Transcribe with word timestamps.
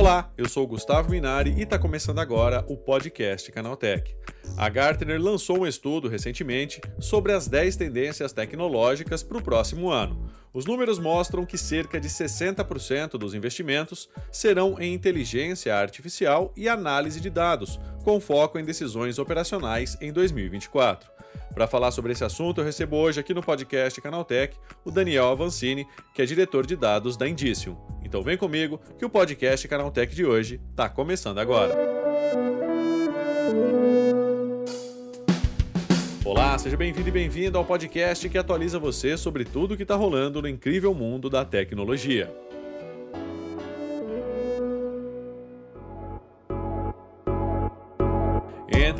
Olá, 0.00 0.32
eu 0.38 0.48
sou 0.48 0.66
Gustavo 0.66 1.10
Minari 1.10 1.52
e 1.58 1.60
está 1.60 1.78
começando 1.78 2.20
agora 2.20 2.64
o 2.68 2.74
podcast 2.74 3.52
Canaltech. 3.52 4.16
A 4.56 4.66
Gartner 4.70 5.20
lançou 5.20 5.58
um 5.58 5.66
estudo 5.66 6.08
recentemente 6.08 6.80
sobre 6.98 7.32
as 7.32 7.46
10 7.46 7.76
tendências 7.76 8.32
tecnológicas 8.32 9.22
para 9.22 9.36
o 9.36 9.42
próximo 9.42 9.90
ano. 9.90 10.30
Os 10.54 10.64
números 10.64 10.98
mostram 10.98 11.44
que 11.44 11.58
cerca 11.58 12.00
de 12.00 12.08
60% 12.08 13.18
dos 13.18 13.34
investimentos 13.34 14.08
serão 14.32 14.80
em 14.80 14.94
inteligência 14.94 15.76
artificial 15.76 16.50
e 16.56 16.66
análise 16.66 17.20
de 17.20 17.28
dados, 17.28 17.78
com 18.02 18.18
foco 18.18 18.58
em 18.58 18.64
decisões 18.64 19.18
operacionais 19.18 19.98
em 20.00 20.10
2024. 20.10 21.10
Para 21.54 21.66
falar 21.66 21.90
sobre 21.90 22.12
esse 22.12 22.24
assunto, 22.24 22.60
eu 22.60 22.64
recebo 22.64 22.96
hoje 22.96 23.20
aqui 23.20 23.34
no 23.34 23.42
podcast 23.42 24.00
Canaltech 24.00 24.56
o 24.84 24.90
Daniel 24.90 25.28
Avancini, 25.28 25.86
que 26.14 26.22
é 26.22 26.24
diretor 26.24 26.64
de 26.64 26.76
dados 26.76 27.16
da 27.16 27.28
Indicium. 27.28 27.76
Então 28.04 28.22
vem 28.22 28.36
comigo 28.36 28.80
que 28.98 29.04
o 29.04 29.10
podcast 29.10 29.66
Canaltech 29.66 30.14
de 30.14 30.24
hoje 30.24 30.60
está 30.70 30.88
começando 30.88 31.38
agora. 31.38 31.74
Olá, 36.24 36.56
seja 36.58 36.76
bem-vindo 36.76 37.08
e 37.08 37.12
bem-vindo 37.12 37.58
ao 37.58 37.64
podcast 37.64 38.28
que 38.28 38.38
atualiza 38.38 38.78
você 38.78 39.16
sobre 39.16 39.44
tudo 39.44 39.74
o 39.74 39.76
que 39.76 39.82
está 39.82 39.96
rolando 39.96 40.40
no 40.40 40.48
incrível 40.48 40.94
mundo 40.94 41.28
da 41.28 41.44
tecnologia. 41.44 42.32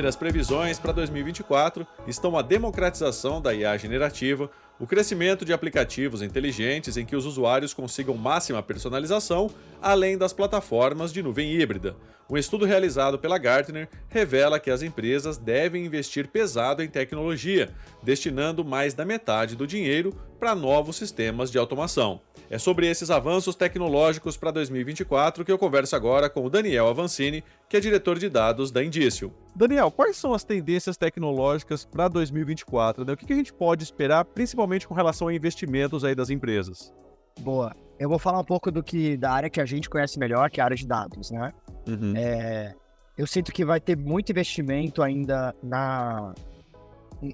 Entre 0.01 0.09
as 0.09 0.17
previsões 0.17 0.79
para 0.79 0.93
2024 0.93 1.87
estão 2.07 2.35
a 2.35 2.41
democratização 2.41 3.39
da 3.39 3.53
IA 3.53 3.77
generativa, 3.77 4.51
o 4.79 4.87
crescimento 4.87 5.45
de 5.45 5.53
aplicativos 5.53 6.23
inteligentes 6.23 6.97
em 6.97 7.05
que 7.05 7.15
os 7.15 7.27
usuários 7.27 7.75
consigam 7.75 8.17
máxima 8.17 8.63
personalização, 8.63 9.51
além 9.79 10.17
das 10.17 10.33
plataformas 10.33 11.13
de 11.13 11.23
nuvem 11.23 11.53
híbrida. 11.53 11.97
Um 12.31 12.39
estudo 12.39 12.65
realizado 12.65 13.19
pela 13.19 13.37
Gartner 13.37 13.91
revela 14.09 14.59
que 14.59 14.71
as 14.71 14.81
empresas 14.81 15.37
devem 15.37 15.85
investir 15.85 16.29
pesado 16.29 16.83
em 16.83 16.89
tecnologia, 16.89 17.69
destinando 18.03 18.65
mais 18.65 18.95
da 18.95 19.05
metade 19.05 19.55
do 19.55 19.67
dinheiro 19.67 20.15
para 20.39 20.55
novos 20.55 20.97
sistemas 20.97 21.51
de 21.51 21.59
automação. 21.59 22.23
É 22.51 22.59
sobre 22.59 22.91
esses 22.91 23.11
avanços 23.11 23.55
tecnológicos 23.55 24.37
para 24.37 24.51
2024 24.51 25.45
que 25.45 25.53
eu 25.53 25.57
converso 25.57 25.95
agora 25.95 26.29
com 26.29 26.45
o 26.45 26.51
Daniel 26.51 26.89
Avancini, 26.89 27.45
que 27.69 27.77
é 27.77 27.81
diretor 27.81 28.19
de 28.19 28.29
dados 28.29 28.73
da 28.73 28.83
Indício. 28.83 29.33
Daniel, 29.55 29.89
quais 29.89 30.17
são 30.17 30.35
as 30.35 30.43
tendências 30.43 30.97
tecnológicas 30.97 31.85
para 31.85 32.09
2024? 32.09 33.05
Né? 33.05 33.13
O 33.13 33.17
que 33.17 33.33
a 33.33 33.37
gente 33.37 33.53
pode 33.53 33.85
esperar, 33.85 34.25
principalmente 34.25 34.89
com 34.89 34.95
relação 34.95 35.29
a 35.29 35.35
investimentos 35.35 36.05
aí 36.05 36.13
das 36.13 36.29
empresas? 36.29 36.93
Boa. 37.39 37.73
Eu 38.01 38.09
vou 38.09 38.19
falar 38.19 38.41
um 38.41 38.45
pouco 38.45 38.73
do 38.73 38.83
que 38.83 39.17
da 39.17 39.31
área 39.31 39.49
que 39.49 39.61
a 39.61 39.67
gente 39.67 39.89
conhece 39.89 40.19
melhor, 40.19 40.51
que 40.51 40.59
é 40.59 40.63
a 40.63 40.65
área 40.65 40.77
de 40.77 40.89
dados, 40.89 41.31
né? 41.31 41.53
Uhum. 41.87 42.15
É, 42.17 42.75
eu 43.17 43.29
sinto 43.29 43.53
que 43.53 43.65
vai 43.65 43.79
ter 43.79 43.97
muito 43.97 44.33
investimento 44.33 45.05
ainda 45.05 45.55
na, 45.63 46.35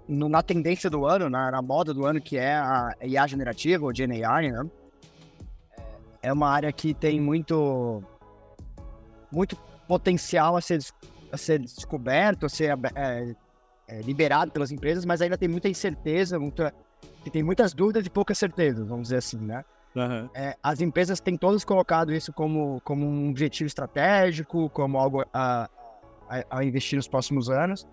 na 0.07 0.43
tendência 0.43 0.91
do 0.91 1.07
ano, 1.07 1.31
na, 1.31 1.51
na 1.51 1.63
moda 1.63 1.95
do 1.95 2.05
ano, 2.05 2.21
que 2.21 2.37
é 2.37 2.53
a 2.53 2.95
IA 3.03 3.27
generativa, 3.27 3.83
ou 3.83 3.95
GenAI, 3.95 4.51
né? 4.51 4.63
É 6.23 6.33
uma 6.33 6.49
área 6.49 6.73
que 6.73 6.95
tem 6.95 7.21
muito, 7.21 8.03
muito 9.31 9.57
potencial 9.87 10.57
a 10.57 10.61
ser, 10.61 10.81
a 11.33 11.37
ser 11.37 11.61
descoberto, 11.61 12.47
a 12.47 12.49
ser 12.49 12.79
é, 12.95 13.35
é, 13.89 14.01
liberado 14.03 14.51
pelas 14.51 14.71
empresas, 14.71 15.05
mas 15.05 15.23
ainda 15.23 15.39
tem 15.39 15.49
muita 15.49 15.69
incerteza, 15.69 16.39
muita, 16.39 16.75
tem 17.31 17.43
muitas 17.43 17.73
dúvidas 17.73 18.07
e 18.07 18.11
poucas 18.11 18.39
certezas, 18.39 18.87
vamos 18.87 19.05
dizer 19.05 19.19
assim, 19.19 19.39
né? 19.39 19.65
Uhum. 19.95 20.29
É, 20.35 20.55
as 20.63 20.81
empresas 20.81 21.21
têm 21.21 21.39
todas 21.39 21.65
colocado 21.65 22.13
isso 22.13 22.33
como, 22.33 22.81
como 22.85 23.07
um 23.07 23.31
objetivo 23.31 23.67
estratégico, 23.67 24.69
como 24.71 24.99
algo 24.99 25.25
a, 25.33 25.71
a, 26.29 26.59
a 26.59 26.65
investir 26.65 26.97
nos 26.97 27.09
próximos 27.09 27.49
anos, 27.49 27.87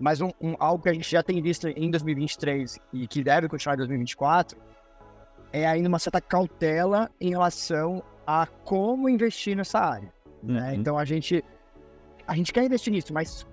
mas 0.00 0.20
um, 0.20 0.30
um, 0.40 0.56
algo 0.58 0.82
que 0.82 0.88
a 0.88 0.94
gente 0.94 1.10
já 1.10 1.22
tem 1.22 1.40
visto 1.42 1.68
em 1.68 1.90
2023 1.90 2.78
e 2.92 3.06
que 3.06 3.22
deve 3.22 3.48
continuar 3.48 3.74
em 3.74 3.78
2024 3.78 4.58
é 5.54 5.64
ainda 5.64 5.88
uma 5.88 6.00
certa 6.00 6.20
cautela 6.20 7.08
em 7.20 7.30
relação 7.30 8.02
a 8.26 8.44
como 8.64 9.08
investir 9.08 9.56
nessa 9.56 9.78
área. 9.78 10.12
Né? 10.42 10.60
Uhum. 10.60 10.66
Né? 10.66 10.74
Então 10.74 10.98
a 10.98 11.04
gente 11.04 11.44
a 12.26 12.34
gente 12.34 12.52
quer 12.52 12.64
investir 12.64 12.92
nisso, 12.92 13.14
mas 13.14 13.46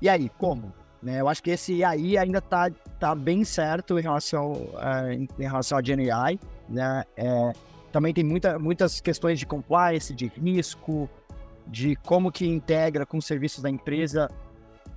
e 0.00 0.08
aí, 0.08 0.30
como? 0.38 0.72
Né? 1.02 1.20
Eu 1.20 1.28
acho 1.28 1.42
que 1.42 1.50
esse 1.50 1.82
aí 1.82 2.16
ainda 2.16 2.38
está 2.38 2.70
tá 3.00 3.12
bem 3.12 3.42
certo 3.42 3.98
em 3.98 4.02
relação, 4.02 4.52
uh, 4.52 5.10
em, 5.10 5.26
em, 5.36 5.42
relação 5.42 5.76
a 5.76 5.82
GenAI. 5.82 6.38
Né? 6.68 7.02
É, 7.16 7.52
também 7.90 8.14
tem 8.14 8.22
muita, 8.22 8.58
muitas 8.58 9.00
questões 9.00 9.40
de 9.40 9.46
compliance, 9.46 10.14
de 10.14 10.26
risco, 10.26 11.10
de 11.66 11.96
como 11.96 12.30
que 12.30 12.46
integra 12.46 13.04
com 13.04 13.18
os 13.18 13.26
serviços 13.26 13.62
da 13.62 13.70
empresa 13.70 14.30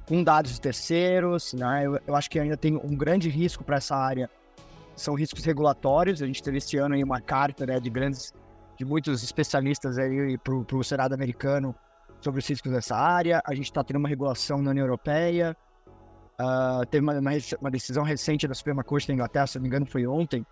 com 0.07 0.23
dados 0.23 0.51
de 0.51 0.61
terceiros. 0.61 1.53
Né? 1.53 1.87
Eu, 1.87 1.99
eu 2.05 2.15
acho 2.15 2.29
que 2.29 2.39
ainda 2.39 2.57
tem 2.57 2.75
um 2.75 2.95
grande 2.95 3.29
risco 3.29 3.63
para 3.63 3.77
essa 3.77 3.95
área 3.95 4.29
são 4.95 5.15
riscos 5.15 5.43
regulatórios. 5.43 6.21
A 6.21 6.27
gente 6.27 6.41
teve 6.41 6.57
este 6.57 6.77
ano 6.77 6.95
aí 6.95 7.03
uma 7.03 7.21
carta 7.21 7.65
né, 7.65 7.79
de 7.79 7.89
grandes, 7.89 8.33
de 8.77 8.85
muitos 8.85 9.23
especialistas 9.23 9.97
aí 9.97 10.37
para 10.37 10.53
o 10.55 10.83
Senado 10.83 11.13
americano 11.13 11.75
sobre 12.21 12.39
os 12.39 12.47
riscos 12.47 12.71
dessa 12.71 12.95
área. 12.95 13.41
A 13.45 13.53
gente 13.53 13.65
está 13.65 13.83
tendo 13.83 13.97
uma 13.97 14.09
regulação 14.09 14.61
na 14.61 14.71
União 14.71 14.85
Europeia. 14.85 15.55
Uh, 16.39 16.85
teve 16.87 17.03
uma, 17.03 17.19
uma, 17.19 17.31
uma, 17.59 17.71
decisão 17.71 18.03
recente 18.03 18.47
da 18.47 18.53
Suprema 18.53 18.83
Corte 18.83 19.07
da 19.07 19.13
Inglaterra, 19.13 19.45
se 19.45 19.57
não 19.57 19.61
me 19.61 19.67
engano, 19.67 19.85
foi 19.85 20.07
ontem, 20.07 20.43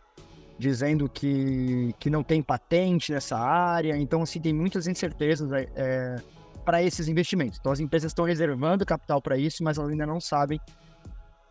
dizendo 0.58 1.10
que, 1.10 1.96
que 1.98 2.12
não 2.12 2.24
tem 2.24 2.44
patente 2.44 3.12
nessa 3.12 3.38
área. 3.38 3.98
Então, 3.98 4.22
assim, 4.22 4.40
tem 4.40 4.54
muitas 4.54 4.88
incertezas 4.88 5.52
é, 5.52 5.68
é 5.76 6.16
para 6.64 6.84
esses 6.84 7.08
investimentos. 7.08 7.58
Então, 7.60 7.72
as 7.72 7.80
empresas 7.80 8.12
estão 8.12 8.26
reservando 8.26 8.86
capital 8.86 9.20
para 9.20 9.38
isso, 9.38 9.64
mas 9.64 9.80
elas 9.80 9.90
ainda 9.90 10.06
não 10.06 10.20
sabem 10.20 10.60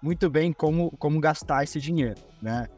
muito 0.00 0.30
bem 0.30 0.52
como, 0.52 0.92
como 0.98 1.18
gastar 1.20 1.64
esse 1.64 1.80
dinheiro, 1.80 2.20
né? 2.40 2.68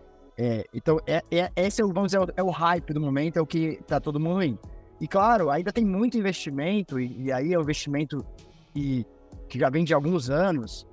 É, 0.43 0.65
então, 0.73 0.99
é, 1.07 1.23
é, 1.31 1.53
esse 1.55 1.83
é, 1.83 1.85
vamos 1.85 2.13
dizer, 2.13 2.33
é 2.35 2.43
o 2.43 2.49
hype 2.49 2.95
do 2.95 3.01
momento, 3.01 3.37
é 3.37 3.43
o 3.43 3.47
que 3.47 3.79
tá 3.87 4.01
todo 4.01 4.19
mundo 4.19 4.43
indo. 4.43 4.59
E 4.99 5.07
claro, 5.07 5.51
ainda 5.51 5.71
tem 5.71 5.85
muito 5.85 6.17
investimento, 6.17 6.99
e, 6.99 7.25
e 7.25 7.33
aí 7.33 7.53
é 7.53 7.59
um 7.59 7.61
investimento 7.61 8.25
que, 8.73 9.07
que 9.51 9.59
já 9.59 9.69
vem 9.69 9.85
de 9.85 9.93
alguns 9.93 10.31
anos 10.31 10.87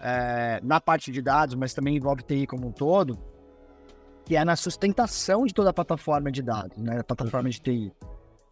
é, 0.00 0.60
na 0.62 0.80
parte 0.80 1.10
de 1.10 1.20
dados, 1.20 1.56
mas 1.56 1.74
também 1.74 1.96
envolve 1.96 2.22
TI 2.22 2.46
como 2.46 2.68
um 2.68 2.70
todo, 2.70 3.18
que 4.24 4.36
é 4.36 4.44
na 4.44 4.54
sustentação 4.54 5.44
de 5.44 5.52
toda 5.52 5.70
a 5.70 5.72
plataforma 5.72 6.30
de 6.30 6.40
dados, 6.40 6.78
né? 6.78 7.00
A 7.00 7.04
plataforma 7.04 7.50
de 7.50 7.60
TI. 7.60 7.92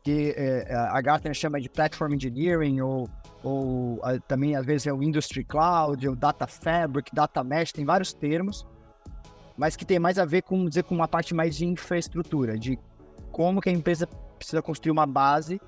Que 0.03 0.35
é, 0.37 0.75
a 0.75 1.01
Gartner 1.01 1.35
chama 1.35 1.61
de 1.61 1.69
Platform 1.69 2.15
Engineering, 2.15 2.81
ou, 2.81 3.09
ou 3.45 4.01
a, 4.03 4.19
também 4.19 4.57
às 4.57 4.67
vezes 4.67 4.89
é 4.89 4.93
o 4.93 5.01
Industry 5.05 5.45
Cloud, 5.45 6.09
o 6.09 6.17
Data 6.17 6.49
Fabric, 6.49 7.15
Data 7.15 7.45
Mesh, 7.45 7.71
tem 7.71 7.85
vários 7.85 8.13
termos 8.13 8.67
mas 9.57 9.77
que 9.77 9.85
tem 9.85 9.99
mais 9.99 10.19
a 10.19 10.25
ver 10.25 10.43
com, 10.43 10.67
dizer, 10.67 10.85
com 10.85 10.95
uma 10.95 11.09
parte 11.09 11.35
mais 11.35 11.57
de 11.57 11.67
infraestrutura, 11.67 12.59
de 12.59 12.79
como 13.33 13.61
que 13.61 13.69
a 13.69 13.73
empresa 13.73 14.07
precisa 14.39 14.63
construir 14.63 14.93
uma 14.93 15.07
base 15.07 15.61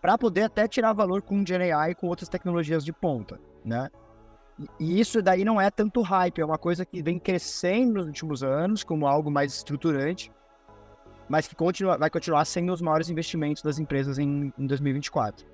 para 0.00 0.16
poder 0.16 0.42
até 0.44 0.66
tirar 0.66 0.92
valor 0.92 1.22
com 1.22 1.44
GenAI 1.44 1.90
e 1.90 1.94
com 1.94 2.06
outras 2.06 2.28
tecnologias 2.28 2.84
de 2.84 2.92
ponta, 2.92 3.38
né? 3.64 3.90
E 4.78 5.00
isso 5.00 5.22
daí 5.22 5.44
não 5.44 5.60
é 5.60 5.70
tanto 5.70 6.02
hype, 6.02 6.40
é 6.40 6.44
uma 6.44 6.58
coisa 6.58 6.84
que 6.84 7.02
vem 7.02 7.18
crescendo 7.18 7.94
nos 7.94 8.06
últimos 8.06 8.42
anos 8.42 8.84
como 8.84 9.06
algo 9.06 9.30
mais 9.30 9.54
estruturante, 9.54 10.30
mas 11.28 11.46
que 11.48 11.54
continua, 11.54 11.96
vai 11.96 12.10
continuar 12.10 12.44
sendo 12.44 12.72
os 12.72 12.82
maiores 12.82 13.08
investimentos 13.08 13.62
das 13.62 13.78
empresas 13.78 14.18
em, 14.18 14.52
em 14.58 14.66
2024. 14.66 15.46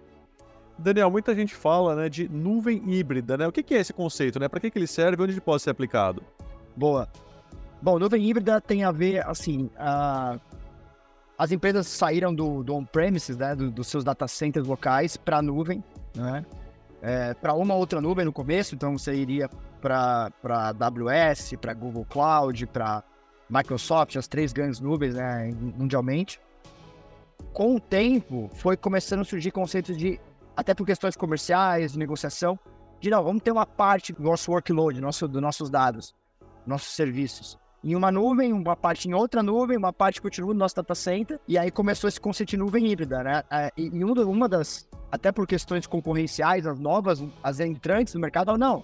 Daniel, 0.79 1.11
muita 1.11 1.35
gente 1.35 1.55
fala 1.55 1.95
né, 1.95 2.09
de 2.09 2.29
nuvem 2.29 2.83
híbrida, 2.91 3.37
né? 3.37 3.47
O 3.47 3.53
que, 3.53 3.63
que 3.63 3.75
é 3.75 3.79
esse 3.79 3.93
conceito, 3.93 4.39
né? 4.39 4.49
Para 4.49 4.61
que, 4.61 4.71
que 4.71 4.79
ele 4.79 4.87
serve 4.87 5.23
e 5.23 5.25
onde 5.25 5.33
ele 5.33 5.41
pode 5.41 5.63
ser 5.63 5.71
aplicado? 5.71 6.23
Boa. 6.77 7.09
Bom, 7.87 8.01
nuvem 8.01 8.29
híbrida 8.29 8.61
tem 8.61 8.83
a 8.83 8.91
ver, 8.91 9.25
assim, 9.29 9.71
uh, 9.77 10.41
as 11.39 11.53
empresas 11.53 11.87
saíram 11.87 12.35
do, 12.35 12.65
do 12.65 12.75
on-premises, 12.75 13.37
né, 13.37 13.55
do, 13.55 13.71
dos 13.71 13.87
seus 13.87 14.03
data 14.03 14.27
centers 14.27 14.67
locais 14.67 15.17
para 15.17 15.37
a 15.37 15.43
nuvem, 15.43 15.85
né, 16.13 16.45
é, 17.01 17.33
para 17.35 17.55
uma 17.55 17.77
outra 17.77 18.01
nuvem 18.01 18.25
no 18.25 18.33
começo, 18.33 18.75
então 18.75 18.99
você 18.99 19.15
iria 19.15 19.49
para 19.81 20.33
AWS, 20.43 21.55
para 21.61 21.73
Google 21.75 22.05
Cloud, 22.07 22.67
para 22.67 23.05
Microsoft, 23.49 24.17
as 24.17 24.27
três 24.27 24.53
grandes 24.53 24.81
nuvens 24.81 25.15
né, 25.15 25.53
mundialmente. 25.79 26.41
Com 27.53 27.77
o 27.77 27.81
tempo, 27.81 28.51
foi 28.55 28.77
começando 28.77 29.21
a 29.21 29.25
surgir 29.25 29.53
conceitos 29.53 29.97
de, 29.97 30.19
até 30.57 30.75
por 30.75 30.85
questões 30.85 31.17
comerciais, 31.17 31.93
de 31.93 32.01
negociação, 32.01 32.59
de 32.99 33.11
não, 33.11 33.23
vamos 33.23 33.45
ter 33.45 33.53
uma 33.53 33.65
parte 33.65 34.13
do 34.13 34.25
nosso 34.25 34.51
workload, 34.51 35.01
nosso, 35.01 35.29
dos 35.29 35.41
nossos 35.41 35.71
dados, 35.71 36.13
nossos 36.67 36.93
serviços 36.93 37.57
em 37.85 37.95
uma 37.95 38.11
nuvem, 38.11 38.53
uma 38.53 38.77
parte 38.77 39.09
em 39.09 39.15
outra 39.15 39.43
nuvem, 39.43 39.77
uma 39.77 39.93
parte 39.93 40.21
continua 40.21 40.53
no 40.53 40.59
nosso 40.59 40.77
data 40.77 40.95
center, 40.95 41.39
e 41.47 41.57
aí 41.57 41.71
começou 41.71 42.09
esse 42.09 42.21
conceito 42.21 42.51
de 42.51 42.57
nuvem 42.57 42.87
híbrida, 42.87 43.23
né? 43.23 43.43
É, 43.51 43.71
e 43.77 43.89
uma 44.05 44.49
das, 44.49 44.89
até 45.11 45.31
por 45.31 45.47
questões 45.47 45.87
concorrenciais, 45.87 46.67
as 46.67 46.79
novas, 46.79 47.23
as 47.43 47.61
entrantes 47.61 48.15
no 48.15 48.21
mercado, 48.21 48.57
não, 48.57 48.83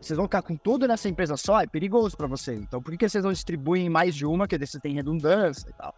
vocês 0.00 0.16
vão 0.16 0.26
ficar 0.26 0.42
com 0.42 0.56
tudo 0.56 0.86
nessa 0.86 1.08
empresa 1.08 1.36
só, 1.36 1.60
é 1.60 1.66
perigoso 1.66 2.16
para 2.16 2.26
você. 2.26 2.54
Então, 2.54 2.80
por 2.80 2.96
que 2.96 3.08
vocês 3.08 3.24
não 3.24 3.32
distribuem 3.32 3.88
mais 3.88 4.14
de 4.14 4.24
uma, 4.24 4.46
que 4.46 4.56
você 4.56 4.78
tem 4.78 4.94
redundância 4.94 5.68
e 5.68 5.72
tal? 5.72 5.94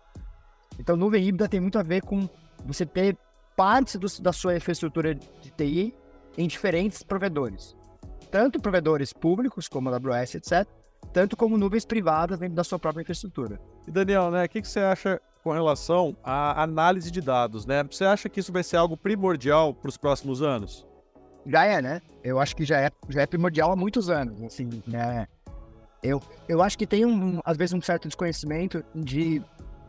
Então, 0.79 0.97
nuvem 0.97 1.23
híbrida 1.23 1.49
tem 1.49 1.61
muito 1.61 1.79
a 1.79 1.83
ver 1.83 2.03
com 2.03 2.29
você 2.65 2.87
ter 2.87 3.17
partes 3.55 3.97
do, 3.97 4.23
da 4.23 4.33
sua 4.33 4.57
infraestrutura 4.57 5.15
de 5.15 5.51
TI 5.51 5.95
em 6.39 6.49
diferentes 6.49 7.03
provedores. 7.03 7.77
Tanto 8.31 8.61
provedores 8.61 9.13
públicos, 9.13 9.69
como 9.69 9.91
a 9.91 9.97
AWS, 9.97 10.37
etc., 10.37 10.67
tanto 11.13 11.37
como 11.37 11.59
nuvens 11.59 11.85
privadas 11.85 12.39
dentro 12.39 12.55
da 12.55 12.65
sua 12.65 12.79
própria 12.79 13.03
infraestrutura. 13.03 13.61
E 13.87 13.91
Daniel, 13.91 14.31
né, 14.31 14.45
o 14.45 14.49
que, 14.49 14.63
que 14.63 14.69
você 14.69 14.81
acha 14.81 15.21
com 15.43 15.53
relação 15.53 16.17
à 16.23 16.63
análise 16.63 17.11
de 17.11 17.21
dados, 17.21 17.65
né? 17.65 17.83
Você 17.85 18.05
acha 18.05 18.29
que 18.29 18.41
isso 18.41 18.53
vai 18.53 18.63
ser 18.63 18.77
algo 18.77 18.97
primordial 18.97 19.73
para 19.73 19.89
os 19.89 19.97
próximos 19.97 20.43
anos? 20.43 20.87
Já 21.47 21.65
é, 21.65 21.81
né? 21.81 22.03
Eu 22.23 22.39
acho 22.39 22.55
que 22.55 22.65
já 22.65 22.79
é, 22.81 22.91
já 23.09 23.23
é 23.23 23.27
primordial 23.27 23.73
há 23.73 23.77
muitos 23.77 24.11
anos, 24.11 24.43
assim, 24.43 24.69
né? 24.87 25.27
Eu, 26.03 26.21
eu 26.49 26.63
acho 26.63 26.79
que 26.79 26.87
tem, 26.87 27.05
um, 27.05 27.41
às 27.45 27.57
vezes, 27.57 27.73
um 27.73 27.81
certo 27.81 28.07
desconhecimento 28.07 28.85
de 28.95 29.43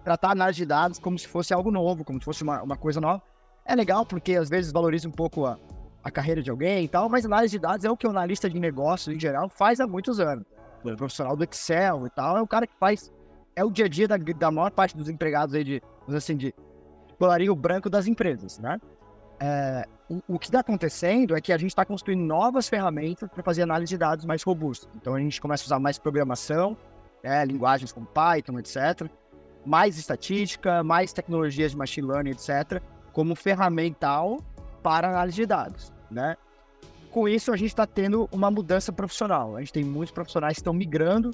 tratar 0.04 0.30
a 0.30 0.32
análise 0.32 0.58
de 0.58 0.66
dados 0.66 1.00
como 1.00 1.18
se 1.18 1.28
fosse 1.28 1.54
algo 1.54 1.72
novo, 1.72 2.04
como 2.04 2.20
se 2.20 2.26
fosse 2.26 2.44
uma, 2.44 2.62
uma 2.62 2.78
coisa 2.78 3.00
nova. 3.00 3.22
É 3.66 3.76
legal 3.76 4.06
porque, 4.06 4.36
às 4.36 4.50
vezes, 4.50 4.72
valoriza 4.72 5.08
um 5.08 5.12
pouco 5.12 5.46
a, 5.46 5.58
a 6.04 6.12
carreira 6.12 6.42
de 6.42 6.50
alguém 6.50 6.86
e 6.86 6.88
tal, 6.88 7.08
mas 7.10 7.26
análise 7.26 7.52
de 7.52 7.60
dados 7.60 7.86
é 7.86 7.92
o 7.92 7.96
que 7.96 8.08
o 8.08 8.10
analista 8.10 8.50
de 8.50 8.60
negócio, 8.60 9.14
em 9.14 9.20
geral, 9.20 9.50
faz 9.50 9.80
há 9.80 9.88
muitos 9.88 10.20
anos. 10.20 10.46
O 10.84 10.96
profissional 10.96 11.36
do 11.36 11.44
Excel 11.44 12.08
e 12.08 12.10
tal 12.10 12.38
é 12.38 12.42
o 12.42 12.48
cara 12.48 12.66
que 12.66 12.76
faz 12.76 13.12
é 13.56 13.64
o 13.64 13.70
dia 13.70 13.86
a 13.86 13.90
dia 13.90 14.08
da, 14.08 14.18
da 14.18 14.52
maior 14.52 14.72
parte 14.72 14.96
dos 14.96 15.10
empregados 15.10 15.54
aí 15.54 15.64
de, 15.64 15.82
assim, 16.08 16.38
de 16.38 16.54
colarinho 17.20 17.56
branco 17.56 17.90
das 17.90 18.08
empresas, 18.08 18.58
né? 18.60 18.80
É, 19.40 19.86
o, 20.10 20.36
o, 20.36 20.40
que 20.40 20.46
está 20.46 20.60
acontecendo 20.60 21.36
é 21.36 21.42
que 21.42 21.52
a 21.52 21.58
gente 21.58 21.72
está 21.72 21.84
construindo 21.84 22.22
novas 22.22 22.70
ferramentas 22.70 23.28
para 23.30 23.42
fazer 23.42 23.64
análise 23.64 23.90
de 23.90 23.98
dados 23.98 24.24
mais 24.24 24.44
robustas. 24.44 24.90
Então 24.96 25.16
a 25.16 25.20
gente 25.20 25.42
começa 25.42 25.64
a 25.64 25.66
usar 25.66 25.80
mais 25.80 25.98
programação, 25.98 26.78
né, 27.24 27.44
linguagens 27.46 27.92
como 27.92 28.06
Python, 28.06 28.60
etc., 28.60 29.10
mais 29.66 29.98
estatística, 29.98 30.84
mais 30.84 31.12
tecnologias 31.12 31.72
de 31.72 31.78
machine 31.78 32.08
learning, 32.08 32.32
etc., 32.32 32.82
como 33.12 33.36
ferramental 33.36 34.38
para 34.84 35.10
análise 35.10 35.38
de 35.38 35.46
dados, 35.46 35.94
né? 36.10 36.36
Com 37.12 37.28
isso, 37.28 37.52
a 37.52 37.58
gente 37.58 37.70
está 37.70 37.86
tendo 37.86 38.30
uma 38.32 38.50
mudança 38.50 38.92
profissional. 38.92 39.58
A 39.58 39.60
gente 39.60 39.74
tem 39.74 39.84
muitos 39.84 40.14
profissionais 40.14 40.54
que 40.54 40.62
estão 40.62 40.74
migrando 40.74 41.32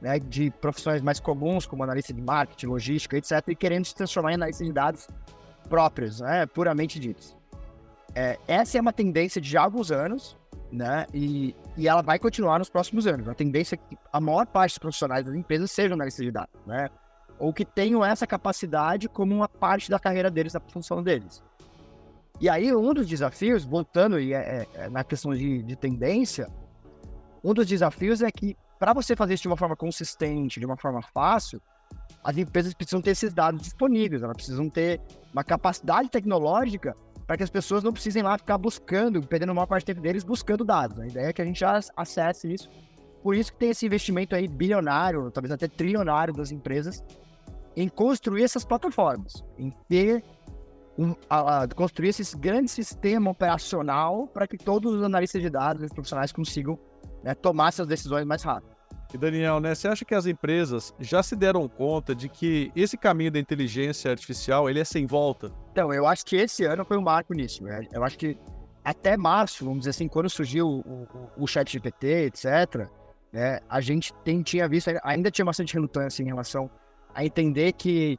né, 0.00 0.18
de 0.18 0.50
profissões 0.50 1.00
mais 1.00 1.20
comuns, 1.20 1.64
como 1.64 1.82
analista 1.82 2.12
de 2.12 2.20
marketing, 2.20 2.66
logística, 2.66 3.16
etc., 3.16 3.42
e 3.48 3.54
querendo 3.54 3.84
se 3.84 3.94
transformar 3.94 4.32
em 4.32 4.34
analista 4.34 4.64
de 4.64 4.72
dados 4.72 5.08
próprios, 5.68 6.20
né, 6.20 6.46
puramente 6.46 6.98
ditos. 6.98 7.36
É, 8.14 8.38
essa 8.46 8.78
é 8.78 8.80
uma 8.80 8.92
tendência 8.92 9.40
de 9.40 9.48
já 9.48 9.62
alguns 9.62 9.90
anos, 9.90 10.36
né, 10.72 11.06
e, 11.14 11.54
e 11.76 11.86
ela 11.86 12.02
vai 12.02 12.18
continuar 12.18 12.58
nos 12.58 12.68
próximos 12.68 13.06
anos. 13.06 13.28
A 13.28 13.34
tendência 13.34 13.74
é 13.76 13.78
que 13.78 13.98
a 14.12 14.20
maior 14.20 14.46
parte 14.46 14.72
dos 14.72 14.78
profissionais 14.78 15.24
das 15.24 15.34
empresas 15.34 15.70
sejam 15.70 15.94
analistas 15.94 16.24
de 16.24 16.32
dados, 16.32 16.60
né, 16.66 16.88
ou 17.38 17.52
que 17.52 17.64
tenham 17.64 18.04
essa 18.04 18.26
capacidade 18.26 19.08
como 19.08 19.34
uma 19.34 19.48
parte 19.48 19.90
da 19.90 19.98
carreira 19.98 20.30
deles, 20.30 20.52
da 20.52 20.60
função 20.60 21.02
deles. 21.02 21.42
E 22.40 22.48
aí, 22.48 22.74
um 22.74 22.92
dos 22.92 23.06
desafios, 23.06 23.64
voltando 23.64 24.20
e 24.20 24.34
é, 24.34 24.66
é, 24.74 24.88
na 24.90 25.02
questão 25.02 25.32
de, 25.32 25.62
de 25.62 25.76
tendência, 25.76 26.48
um 27.42 27.54
dos 27.54 27.66
desafios 27.66 28.20
é 28.20 28.30
que 28.30 28.56
para 28.78 28.92
você 28.92 29.16
fazer 29.16 29.34
isso 29.34 29.42
de 29.42 29.48
uma 29.48 29.56
forma 29.56 29.74
consistente, 29.74 30.60
de 30.60 30.66
uma 30.66 30.76
forma 30.76 31.00
fácil, 31.00 31.62
as 32.22 32.36
empresas 32.36 32.74
precisam 32.74 33.00
ter 33.00 33.12
esses 33.12 33.32
dados 33.32 33.62
disponíveis, 33.62 34.22
elas 34.22 34.36
precisam 34.36 34.68
ter 34.68 35.00
uma 35.32 35.42
capacidade 35.42 36.10
tecnológica 36.10 36.94
para 37.26 37.36
que 37.36 37.42
as 37.42 37.50
pessoas 37.50 37.82
não 37.82 37.92
precisem 37.92 38.22
lá 38.22 38.36
ficar 38.36 38.58
buscando, 38.58 39.22
perdendo 39.22 39.52
uma 39.52 39.66
parte 39.66 39.84
do 39.84 39.86
tempo 39.86 40.00
deles 40.00 40.22
buscando 40.22 40.64
dados. 40.64 40.98
A 40.98 41.06
ideia 41.06 41.26
é 41.28 41.32
que 41.32 41.40
a 41.40 41.44
gente 41.44 41.60
já 41.60 41.80
acesse 41.96 42.52
isso. 42.52 42.68
Por 43.22 43.34
isso 43.34 43.52
que 43.52 43.58
tem 43.58 43.70
esse 43.70 43.86
investimento 43.86 44.34
aí 44.34 44.46
bilionário, 44.46 45.30
talvez 45.30 45.50
até 45.50 45.66
trilionário 45.66 46.34
das 46.34 46.52
empresas 46.52 47.02
em 47.74 47.88
construir 47.88 48.44
essas 48.44 48.64
plataformas, 48.64 49.44
em 49.58 49.70
ter 49.88 50.22
um, 50.98 51.14
a, 51.28 51.62
a, 51.62 51.68
construir 51.68 52.08
esse 52.08 52.36
grande 52.36 52.70
sistema 52.70 53.30
operacional 53.30 54.26
para 54.28 54.46
que 54.46 54.56
todos 54.56 54.94
os 54.94 55.02
analistas 55.02 55.42
de 55.42 55.50
dados 55.50 55.82
e 55.82 55.94
profissionais 55.94 56.32
consigam 56.32 56.78
né, 57.22 57.34
tomar 57.34 57.68
essas 57.68 57.86
decisões 57.86 58.24
mais 58.24 58.42
rápido. 58.42 58.76
E 59.14 59.18
Daniel, 59.18 59.60
né, 59.60 59.74
você 59.74 59.88
acha 59.88 60.04
que 60.04 60.14
as 60.14 60.26
empresas 60.26 60.94
já 60.98 61.22
se 61.22 61.34
deram 61.34 61.66
conta 61.68 62.14
de 62.14 62.28
que 62.28 62.70
esse 62.76 62.98
caminho 62.98 63.30
da 63.30 63.38
inteligência 63.38 64.10
artificial 64.10 64.68
ele 64.68 64.80
é 64.80 64.84
sem 64.84 65.06
volta? 65.06 65.50
Então, 65.72 65.92
eu 65.92 66.06
acho 66.06 66.24
que 66.26 66.36
esse 66.36 66.64
ano 66.64 66.84
foi 66.84 66.98
um 66.98 67.02
marco 67.02 67.32
nisso. 67.32 67.62
Né? 67.62 67.86
Eu 67.92 68.04
acho 68.04 68.18
que 68.18 68.36
até 68.84 69.16
março, 69.16 69.64
vamos 69.64 69.80
dizer 69.80 69.90
assim, 69.90 70.06
quando 70.06 70.28
surgiu 70.28 70.68
o, 70.68 71.06
o, 71.38 71.44
o 71.44 71.46
chat 71.46 71.72
GPT, 71.72 72.26
etc., 72.26 72.88
né, 73.32 73.60
a 73.68 73.80
gente 73.80 74.12
tem, 74.24 74.42
tinha 74.42 74.68
visto, 74.68 74.90
ainda 75.02 75.30
tinha 75.30 75.44
bastante 75.44 75.74
relutância 75.74 76.22
em 76.22 76.26
relação 76.26 76.70
a 77.14 77.24
entender 77.24 77.72
que 77.72 78.18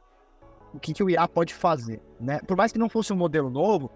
o 0.78 0.80
que, 0.80 0.94
que 0.94 1.02
o 1.02 1.10
IA 1.10 1.26
pode 1.26 1.52
fazer. 1.52 2.00
Né? 2.20 2.38
Por 2.46 2.56
mais 2.56 2.72
que 2.72 2.78
não 2.78 2.88
fosse 2.88 3.12
um 3.12 3.16
modelo 3.16 3.50
novo, 3.50 3.90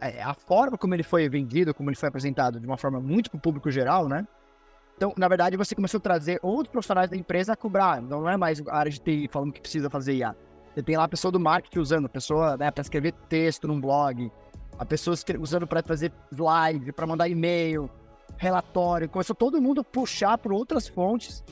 é, 0.00 0.20
a 0.20 0.34
forma 0.34 0.76
como 0.76 0.94
ele 0.94 1.04
foi 1.04 1.28
vendido, 1.28 1.72
como 1.72 1.88
ele 1.88 1.96
foi 1.96 2.08
apresentado 2.08 2.60
de 2.60 2.66
uma 2.66 2.76
forma 2.76 3.00
muito 3.00 3.30
para 3.30 3.38
o 3.38 3.40
público 3.40 3.70
geral, 3.70 4.08
né? 4.08 4.26
Então, 4.96 5.12
na 5.16 5.26
verdade, 5.28 5.56
você 5.56 5.74
começou 5.74 5.98
a 5.98 6.00
trazer 6.00 6.38
outros 6.42 6.70
profissionais 6.70 7.08
da 7.08 7.16
empresa 7.16 7.52
a 7.52 7.56
cobrar. 7.56 8.02
Não 8.02 8.28
é 8.28 8.36
mais 8.36 8.60
a 8.66 8.76
área 8.76 8.90
de 8.90 9.00
TI 9.00 9.28
falando 9.30 9.52
que 9.52 9.60
precisa 9.60 9.88
fazer 9.88 10.14
IA. 10.14 10.36
Você 10.72 10.82
tem 10.82 10.96
lá 10.96 11.04
a 11.04 11.08
pessoa 11.08 11.32
do 11.32 11.40
marketing 11.40 11.78
usando, 11.78 12.06
a 12.06 12.08
pessoa 12.08 12.56
né, 12.56 12.70
para 12.70 12.82
escrever 12.82 13.12
texto 13.28 13.66
num 13.66 13.80
blog, 13.80 14.30
a 14.78 14.84
pessoa 14.84 15.16
usando 15.40 15.66
para 15.66 15.82
fazer 15.82 16.12
slide, 16.32 16.92
para 16.92 17.06
mandar 17.06 17.28
e-mail, 17.28 17.88
relatório. 18.36 19.08
Começou 19.08 19.34
todo 19.34 19.60
mundo 19.60 19.80
a 19.80 19.84
puxar 19.84 20.36
por 20.38 20.52
outras 20.52 20.86
fontes 20.86 21.44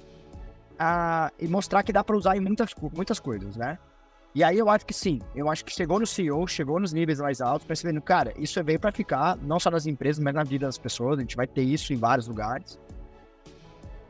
a, 0.79 1.33
e 1.39 1.49
mostrar 1.49 1.83
que 1.83 1.93
dá 1.93 2.03
para 2.03 2.17
usar 2.17 2.37
em 2.37 2.41
muitas, 2.41 2.75
muitas 2.95 3.19
coisas, 3.19 3.57
né? 3.57 3.79
E 4.35 4.43
aí 4.43 4.59
eu 4.59 4.69
acho 4.71 4.87
que 4.87 4.95
sim, 4.95 5.21
eu 5.35 5.51
acho 5.51 5.63
que 5.63 5.71
chegou 5.73 6.01
no 6.01 6.07
CEO, 6.07 6.47
chegou 6.47 6.81
nos 6.81 6.93
níveis 6.93 7.21
mais 7.21 7.43
altos, 7.43 7.67
percebendo, 7.67 8.01
cara, 8.01 8.33
isso 8.39 8.63
veio 8.65 8.81
para 8.81 8.91
ficar, 8.91 9.37
não 9.37 9.61
só 9.61 9.71
nas 9.71 9.87
empresas, 9.87 10.23
mas 10.23 10.35
na 10.35 10.43
vida 10.43 10.65
das 10.65 10.79
pessoas, 10.79 11.19
a 11.19 11.21
gente 11.21 11.37
vai 11.37 11.47
ter 11.47 11.63
isso 11.63 11.93
em 11.93 11.97
vários 11.97 12.27
lugares. 12.27 12.79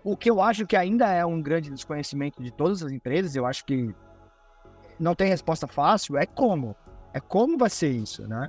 O 0.05 0.17
que 0.17 0.31
eu 0.31 0.41
acho 0.41 0.65
que 0.65 0.77
ainda 0.77 1.09
é 1.09 1.27
um 1.27 1.43
grande 1.43 1.71
desconhecimento 1.71 2.41
de 2.41 2.53
todas 2.53 2.85
as 2.85 2.93
empresas, 2.93 3.35
eu 3.35 3.45
acho 3.45 3.65
que 3.65 3.93
não 4.99 5.15
tem 5.15 5.29
resposta 5.29 5.67
fácil, 5.67 6.17
é 6.17 6.25
como. 6.25 6.77
É 7.13 7.19
como 7.19 7.59
vai 7.59 7.71
ser 7.71 7.91
isso, 7.91 8.27
né? 8.29 8.49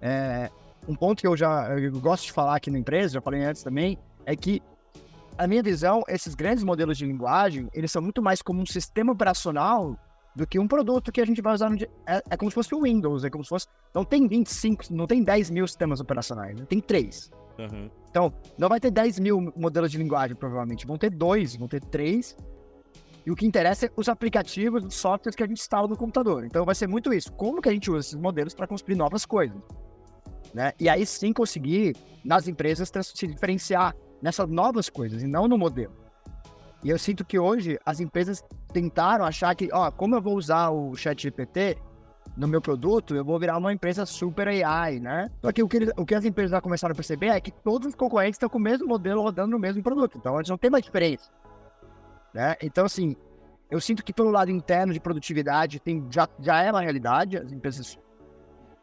É, 0.00 0.50
um 0.86 0.94
ponto 0.94 1.20
que 1.20 1.26
eu 1.26 1.36
já 1.36 1.68
eu 1.78 2.00
gosto 2.00 2.26
de 2.26 2.32
falar 2.32 2.56
aqui 2.56 2.70
na 2.70 2.78
empresa, 2.78 3.14
já 3.14 3.20
falei 3.20 3.42
antes 3.42 3.64
também, 3.64 3.98
é 4.24 4.36
que 4.36 4.62
a 5.36 5.46
minha 5.46 5.62
visão, 5.62 6.02
esses 6.08 6.34
grandes 6.34 6.62
modelos 6.62 6.96
de 6.96 7.04
linguagem, 7.04 7.68
eles 7.72 7.90
são 7.90 8.00
muito 8.00 8.22
mais 8.22 8.40
como 8.40 8.60
um 8.60 8.66
sistema 8.66 9.12
operacional 9.12 9.96
do 10.38 10.46
que 10.46 10.58
um 10.58 10.68
produto 10.68 11.10
que 11.10 11.20
a 11.20 11.26
gente 11.26 11.42
vai 11.42 11.52
usar 11.52 11.68
no 11.68 11.76
dia. 11.76 11.90
É, 12.06 12.22
é 12.30 12.36
como 12.36 12.48
se 12.48 12.54
fosse 12.54 12.72
o 12.74 12.82
Windows, 12.82 13.24
é 13.24 13.30
como 13.30 13.42
se 13.42 13.48
fosse. 13.50 13.66
Não 13.92 14.04
tem 14.04 14.26
25, 14.26 14.84
não 14.90 15.06
tem 15.06 15.22
10 15.22 15.50
mil 15.50 15.66
sistemas 15.66 16.00
operacionais, 16.00 16.56
né? 16.56 16.64
tem 16.66 16.80
três. 16.80 17.30
Uhum. 17.58 17.90
Então, 18.08 18.32
não 18.56 18.68
vai 18.68 18.78
ter 18.78 18.92
10 18.92 19.18
mil 19.18 19.52
modelos 19.56 19.90
de 19.90 19.98
linguagem, 19.98 20.36
provavelmente. 20.36 20.86
Vão 20.86 20.96
ter 20.96 21.10
dois, 21.10 21.56
vão 21.56 21.66
ter 21.66 21.82
três. 21.82 22.36
E 23.26 23.32
o 23.32 23.34
que 23.34 23.44
interessa 23.44 23.86
é 23.86 23.90
os 23.96 24.08
aplicativos, 24.08 24.84
os 24.84 24.94
softwares 24.94 25.34
que 25.34 25.42
a 25.42 25.46
gente 25.46 25.58
instala 25.58 25.88
no 25.88 25.96
computador. 25.96 26.44
Então, 26.44 26.64
vai 26.64 26.74
ser 26.76 26.86
muito 26.86 27.12
isso. 27.12 27.32
Como 27.32 27.60
que 27.60 27.68
a 27.68 27.72
gente 27.72 27.90
usa 27.90 27.98
esses 27.98 28.14
modelos 28.14 28.54
para 28.54 28.68
construir 28.68 28.94
novas 28.94 29.26
coisas? 29.26 29.60
Né? 30.54 30.72
E 30.78 30.88
aí 30.88 31.04
sim 31.04 31.32
conseguir, 31.32 31.96
nas 32.24 32.46
empresas, 32.46 32.90
se 33.02 33.26
diferenciar 33.26 33.94
nessas 34.22 34.48
novas 34.48 34.88
coisas 34.88 35.20
e 35.20 35.26
não 35.26 35.48
no 35.48 35.58
modelo. 35.58 36.07
E 36.82 36.90
eu 36.90 36.98
sinto 36.98 37.24
que 37.24 37.38
hoje 37.38 37.78
as 37.84 38.00
empresas 38.00 38.42
tentaram 38.72 39.24
achar 39.24 39.54
que, 39.54 39.68
ó, 39.72 39.90
como 39.90 40.14
eu 40.14 40.22
vou 40.22 40.36
usar 40.36 40.70
o 40.70 40.94
chat 40.94 41.20
GPT, 41.20 41.76
no 42.36 42.46
meu 42.46 42.60
produto, 42.60 43.16
eu 43.16 43.24
vou 43.24 43.38
virar 43.38 43.58
uma 43.58 43.72
empresa 43.72 44.06
super 44.06 44.46
AI, 44.46 45.00
né? 45.00 45.28
Só 45.42 45.50
que 45.50 45.62
o 45.62 45.68
que, 45.68 45.92
o 45.96 46.06
que 46.06 46.14
as 46.14 46.24
empresas 46.24 46.52
já 46.52 46.60
começaram 46.60 46.92
a 46.92 46.94
perceber 46.94 47.28
é 47.28 47.40
que 47.40 47.50
todos 47.50 47.88
os 47.88 47.94
concorrentes 47.96 48.36
estão 48.36 48.48
com 48.48 48.58
o 48.58 48.60
mesmo 48.60 48.86
modelo 48.86 49.22
rodando 49.22 49.50
no 49.50 49.58
mesmo 49.58 49.82
produto. 49.82 50.16
Então, 50.18 50.36
eles 50.36 50.48
não 50.48 50.56
tem 50.56 50.70
mais 50.70 50.84
diferença. 50.84 51.30
Né? 52.32 52.54
Então, 52.62 52.84
assim, 52.84 53.16
eu 53.70 53.80
sinto 53.80 54.04
que 54.04 54.12
pelo 54.12 54.30
lado 54.30 54.50
interno 54.50 54.92
de 54.92 55.00
produtividade 55.00 55.80
tem, 55.80 56.06
já, 56.10 56.28
já 56.38 56.62
é 56.62 56.70
uma 56.70 56.80
realidade. 56.80 57.38
As 57.38 57.50
empresas, 57.50 57.98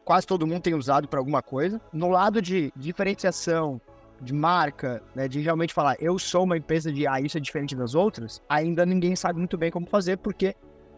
quase 0.04 0.26
todo 0.26 0.46
mundo 0.46 0.60
tem 0.60 0.74
usado 0.74 1.08
para 1.08 1.18
alguma 1.18 1.42
coisa. 1.42 1.80
No 1.92 2.10
lado 2.10 2.42
de 2.42 2.70
diferenciação, 2.76 3.80
de 4.20 4.32
marca, 4.32 5.02
né, 5.14 5.28
de 5.28 5.40
realmente 5.40 5.74
falar, 5.74 5.96
eu 6.00 6.18
sou 6.18 6.44
uma 6.44 6.56
empresa 6.56 6.92
de 6.92 7.06
AI, 7.06 7.26
isso 7.26 7.36
é 7.36 7.40
diferente 7.40 7.74
das 7.76 7.94
outras, 7.94 8.42
ainda 8.48 8.86
ninguém 8.86 9.14
sabe 9.14 9.38
muito 9.38 9.56
bem 9.58 9.70
como 9.70 9.86
fazer, 9.86 10.16
porque 10.18 10.54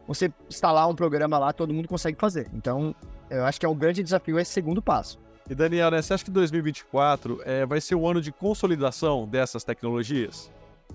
você 0.07 0.33
instalar 0.49 0.89
um 0.89 0.95
programa 0.95 1.39
lá, 1.39 1.53
todo 1.53 1.75
mundo 1.75 1.89
consegue 1.89 2.19
fazer. 2.19 2.49
Então, 2.55 2.95
eu 3.29 3.45
acho 3.45 3.61
que 3.61 3.67
é 3.67 3.69
um 3.69 3.75
grande 3.75 4.03
desafio 4.03 4.39
esse 4.39 4.53
segundo 4.53 4.81
passo. 4.81 5.19
E 5.51 5.55
Daniel, 5.55 5.91
né, 5.91 6.01
você 6.03 6.15
acha 6.15 6.25
que 6.25 6.31
2024 6.31 7.41
é, 7.45 7.67
vai 7.67 7.81
ser 7.81 7.95
o 7.95 8.07
ano 8.07 8.21
de 8.21 8.33
consolidação 8.33 9.27
dessas 9.27 9.65
tecnologias? 9.65 10.51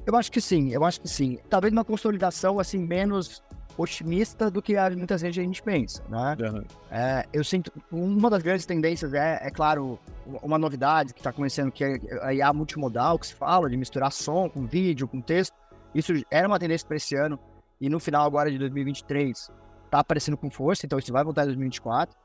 Eu 0.05 0.15
acho 0.15 0.31
que 0.31 0.41
sim, 0.41 0.71
eu 0.71 0.83
acho 0.83 1.01
que 1.01 1.07
sim. 1.07 1.37
Talvez 1.49 1.71
uma 1.71 1.85
consolidação 1.85 2.59
assim 2.59 2.79
menos 2.79 3.43
otimista 3.77 4.51
do 4.51 4.61
que 4.61 4.75
muitas 4.95 5.21
vezes 5.21 5.37
a 5.37 5.41
gente 5.41 5.61
pensa, 5.61 6.03
né? 6.09 6.37
Uhum. 6.39 6.63
É, 6.91 7.25
eu 7.33 7.43
sinto 7.43 7.71
uma 7.91 8.29
das 8.29 8.43
grandes 8.43 8.65
tendências 8.65 9.13
é, 9.13 9.39
é 9.41 9.49
claro, 9.49 9.99
uma 10.41 10.57
novidade 10.57 11.13
que 11.13 11.19
está 11.19 11.31
começando 11.31 11.71
que 11.71 11.83
é 11.83 11.99
a 12.21 12.33
IA 12.33 12.53
multimodal 12.53 13.17
que 13.17 13.27
se 13.27 13.33
fala 13.33 13.69
de 13.69 13.77
misturar 13.77 14.11
som 14.11 14.49
com 14.49 14.65
vídeo, 14.65 15.07
com 15.07 15.21
texto. 15.21 15.55
Isso 15.93 16.13
era 16.29 16.47
uma 16.47 16.59
tendência 16.59 16.87
para 16.87 16.97
esse 16.97 17.15
ano 17.15 17.39
e 17.81 17.89
no 17.89 17.99
final 17.99 18.25
agora 18.25 18.51
de 18.51 18.57
2023 18.57 19.49
tá 19.89 19.99
aparecendo 19.99 20.37
com 20.37 20.49
força, 20.49 20.85
então 20.85 20.97
isso 20.97 21.11
vai 21.11 21.23
voltar 21.23 21.43
em 21.43 21.47
2024. 21.47 22.15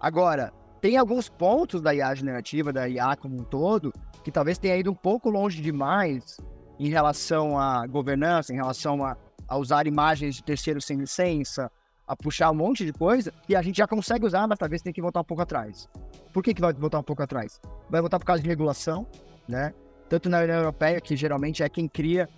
Agora, 0.00 0.52
tem 0.80 0.96
alguns 0.96 1.28
pontos 1.28 1.80
da 1.80 1.94
IA 1.94 2.14
generativa, 2.14 2.72
da 2.72 2.88
IA 2.88 3.16
como 3.16 3.40
um 3.40 3.44
todo, 3.44 3.92
que 4.24 4.32
talvez 4.32 4.58
tenha 4.58 4.76
ido 4.76 4.90
um 4.90 4.94
pouco 4.94 5.30
longe 5.30 5.60
demais 5.62 6.38
em 6.78 6.88
relação 6.88 7.58
à 7.58 7.86
governança, 7.86 8.52
em 8.52 8.56
relação 8.56 9.04
a, 9.04 9.16
a 9.52 9.56
usar 9.58 9.86
imagens 9.86 10.36
de 10.36 10.42
terceiros 10.42 10.86
sem 10.86 10.96
licença, 10.96 11.70
a 12.06 12.16
puxar 12.16 12.50
um 12.50 12.54
monte 12.54 12.86
de 12.86 12.92
coisa, 12.92 13.30
que 13.46 13.54
a 13.54 13.60
gente 13.60 13.76
já 13.76 13.86
consegue 13.86 14.24
usar, 14.24 14.48
mas 14.48 14.58
talvez 14.58 14.80
tenha 14.80 14.94
que 14.94 15.02
voltar 15.02 15.20
um 15.20 15.24
pouco 15.24 15.42
atrás. 15.42 15.90
Por 16.32 16.42
que, 16.42 16.54
que 16.54 16.60
vai 16.62 16.72
voltar 16.72 16.98
um 17.00 17.02
pouco 17.02 17.22
atrás? 17.22 17.60
Vai 17.90 18.00
voltar 18.00 18.18
por 18.18 18.24
causa 18.24 18.42
de 18.42 18.48
regulação, 18.48 19.06
né? 19.46 19.74
Tanto 20.08 20.30
na 20.30 20.40
União 20.40 20.56
Europeia, 20.56 21.02
que 21.02 21.14
geralmente 21.14 21.62
é 21.62 21.68
quem 21.68 21.86
cria, 21.86 22.30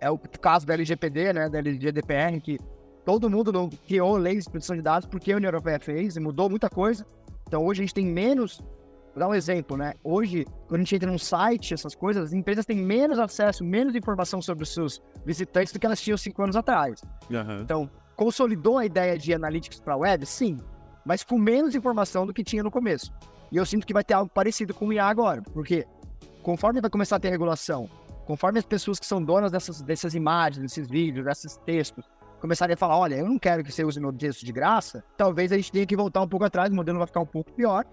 é 0.00 0.10
o 0.10 0.18
caso 0.18 0.66
da 0.66 0.74
LGPD, 0.74 1.32
né, 1.32 1.48
da 1.48 1.58
LGDPR, 1.60 2.38
que 2.42 2.58
todo 3.06 3.30
mundo 3.30 3.70
criou 3.86 4.18
leis 4.18 4.44
de 4.44 4.50
proteção 4.50 4.76
de 4.76 4.82
dados 4.82 5.08
porque 5.08 5.32
a 5.32 5.36
União 5.36 5.48
Europeia 5.48 5.80
fez 5.80 6.16
e 6.16 6.20
mudou 6.20 6.50
muita 6.50 6.68
coisa. 6.68 7.06
Então 7.48 7.64
hoje 7.64 7.80
a 7.80 7.84
gente 7.84 7.94
tem 7.94 8.04
menos 8.04 8.60
Vou 9.14 9.20
dar 9.20 9.28
um 9.28 9.34
exemplo, 9.34 9.76
né? 9.76 9.94
Hoje, 10.04 10.46
quando 10.68 10.80
a 10.80 10.84
gente 10.84 10.94
entra 10.94 11.10
num 11.10 11.18
site, 11.18 11.74
essas 11.74 11.94
coisas, 11.94 12.26
as 12.26 12.32
empresas 12.32 12.64
têm 12.64 12.76
menos 12.76 13.18
acesso, 13.18 13.64
menos 13.64 13.94
informação 13.94 14.40
sobre 14.40 14.62
os 14.62 14.72
seus 14.72 15.02
visitantes 15.24 15.72
do 15.72 15.78
que 15.78 15.86
elas 15.86 16.00
tinham 16.00 16.16
cinco 16.16 16.42
anos 16.42 16.54
atrás. 16.54 17.02
Uhum. 17.28 17.60
Então, 17.60 17.90
consolidou 18.14 18.78
a 18.78 18.86
ideia 18.86 19.18
de 19.18 19.34
analytics 19.34 19.80
para 19.80 19.94
a 19.94 19.96
web? 19.96 20.24
Sim, 20.24 20.58
mas 21.04 21.24
com 21.24 21.38
menos 21.38 21.74
informação 21.74 22.24
do 22.24 22.32
que 22.32 22.44
tinha 22.44 22.62
no 22.62 22.70
começo. 22.70 23.12
E 23.50 23.56
eu 23.56 23.66
sinto 23.66 23.86
que 23.86 23.92
vai 23.92 24.04
ter 24.04 24.14
algo 24.14 24.30
parecido 24.32 24.72
com 24.72 24.86
o 24.86 24.92
IA 24.92 25.06
agora, 25.06 25.42
porque 25.42 25.86
conforme 26.42 26.80
vai 26.80 26.90
começar 26.90 27.16
a 27.16 27.20
ter 27.20 27.30
regulação, 27.30 27.90
conforme 28.26 28.60
as 28.60 28.64
pessoas 28.64 29.00
que 29.00 29.06
são 29.06 29.20
donas 29.20 29.50
dessas, 29.50 29.82
dessas 29.82 30.14
imagens, 30.14 30.62
desses 30.62 30.88
vídeos, 30.88 31.24
desses 31.24 31.56
textos, 31.56 32.04
começarem 32.40 32.74
a 32.74 32.76
falar, 32.76 32.96
olha, 32.96 33.16
eu 33.16 33.26
não 33.26 33.38
quero 33.38 33.64
que 33.64 33.72
você 33.72 33.84
use 33.84 34.00
meu 34.00 34.12
texto 34.12 34.46
de 34.46 34.52
graça, 34.52 35.04
talvez 35.16 35.50
a 35.50 35.56
gente 35.56 35.72
tenha 35.72 35.84
que 35.84 35.96
voltar 35.96 36.22
um 36.22 36.28
pouco 36.28 36.44
atrás, 36.44 36.70
o 36.70 36.74
modelo 36.74 36.98
vai 36.98 37.06
ficar 37.06 37.20
um 37.20 37.26
pouco 37.26 37.52
pior, 37.52 37.84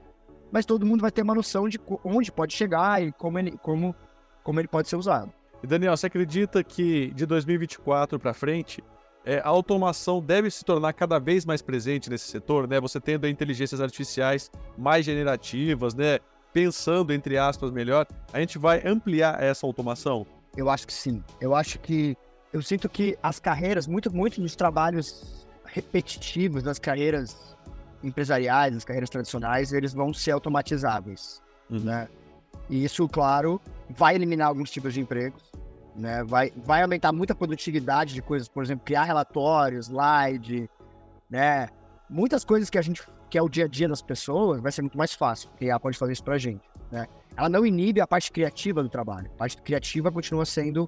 mas 0.52 0.66
todo 0.66 0.86
mundo 0.86 1.02
vai 1.02 1.12
ter 1.12 1.22
uma 1.22 1.36
noção 1.36 1.68
de 1.68 1.80
onde 2.04 2.32
pode 2.32 2.54
chegar 2.54 3.02
e 3.02 3.12
como 3.12 3.40
ele, 3.40 3.52
como, 3.58 3.96
como 4.44 4.60
ele 4.60 4.68
pode 4.68 4.88
ser 4.88 4.96
usado. 4.96 5.32
E 5.64 5.68
Daniel, 5.68 5.96
você 5.96 6.08
acredita 6.08 6.64
que 6.64 7.12
de 7.14 7.26
2024 7.26 8.20
para 8.20 8.34
frente 8.34 8.84
é, 9.26 9.40
a 9.40 9.50
automação 9.50 10.22
deve 10.22 10.50
se 10.50 10.64
tornar 10.64 10.94
cada 10.94 11.20
vez 11.20 11.46
mais 11.46 11.62
presente 11.62 12.10
nesse 12.10 12.28
setor, 12.28 12.68
né? 12.68 12.80
Você 12.80 13.00
tendo 13.00 13.28
inteligências 13.28 13.82
artificiais 13.82 14.50
mais 14.78 15.06
generativas, 15.06 15.94
né? 15.94 16.20
Pensando 16.54 17.12
entre 17.12 17.38
aspas 17.38 17.72
melhor, 17.72 18.08
a 18.32 18.40
gente 18.40 18.58
vai 18.58 18.82
ampliar 18.88 19.44
essa 19.44 19.66
automação? 19.66 20.26
Eu 20.56 20.70
acho 20.70 20.88
que 20.88 20.94
sim. 20.94 21.24
Eu 21.42 21.54
acho 21.54 21.78
que 21.80 22.16
eu 22.54 22.62
sinto 22.62 22.88
que 22.88 23.18
as 23.22 23.40
carreiras, 23.40 23.86
muito, 23.86 24.14
muito 24.16 24.40
dos 24.40 24.56
trabalhos 24.56 25.46
repetitivos 25.66 26.64
das 26.64 26.80
carreiras 26.80 27.57
empresariais, 28.08 28.76
as 28.76 28.84
carreiras 28.84 29.10
tradicionais, 29.10 29.74
eles 29.74 29.94
vão 29.94 30.14
ser 30.14 30.32
automatizáveis, 30.32 31.42
uhum. 31.70 31.80
né? 31.80 32.08
E 32.70 32.84
isso, 32.84 33.08
claro, 33.08 33.62
vai 33.90 34.16
eliminar 34.16 34.48
alguns 34.48 34.70
tipos 34.72 34.94
de 34.94 35.02
empregos, 35.02 35.52
né? 35.96 36.24
Vai, 36.24 36.52
vai 36.56 36.82
aumentar 36.82 37.12
muito 37.12 37.32
a 37.32 37.36
produtividade 37.36 38.14
de 38.14 38.22
coisas, 38.22 38.48
por 38.48 38.64
exemplo, 38.64 38.86
criar 38.86 39.04
relatórios, 39.04 39.88
slide, 39.88 40.70
né? 41.30 41.68
Muitas 42.10 42.44
coisas 42.44 42.70
que 42.70 42.78
a 42.78 42.82
gente 42.82 43.04
que 43.30 43.38
é 43.38 43.42
o 43.42 43.50
dia 43.50 43.66
a 43.66 43.68
dia 43.68 43.88
das 43.88 44.02
pessoas 44.02 44.62
vai 44.62 44.72
ser 44.72 44.82
muito 44.82 44.98
mais 44.98 45.14
fácil, 45.14 45.50
porque 45.50 45.66
ela 45.66 45.80
pode 45.80 45.98
fazer 45.98 46.14
isso 46.14 46.24
pra 46.24 46.38
gente, 46.38 46.64
né? 46.92 47.08
Ela 47.36 47.50
não 47.50 47.66
inibe 47.66 48.02
a 48.02 48.08
parte 48.08 48.32
criativa 48.32 48.82
do 48.82 48.90
trabalho. 48.90 49.30
A 49.36 49.38
parte 49.38 49.62
criativa 49.62 50.12
continua 50.12 50.46
sendo, 50.46 50.88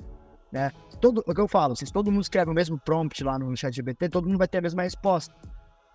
né? 0.52 0.72
Todo, 1.02 1.24
o 1.28 1.34
que 1.34 1.42
eu 1.42 1.48
falo, 1.48 1.76
se 1.76 1.92
todo 1.92 2.12
mundo 2.12 2.24
escreve 2.24 2.50
o 2.50 2.54
mesmo 2.54 2.80
prompt 2.80 3.24
lá 3.24 3.38
no 3.38 3.56
chat 3.56 3.76
GPT, 3.76 4.10
todo 4.10 4.28
mundo 4.28 4.38
vai 4.38 4.48
ter 4.48 4.60
a 4.60 4.62
mesma 4.62 4.84
resposta. 4.84 5.34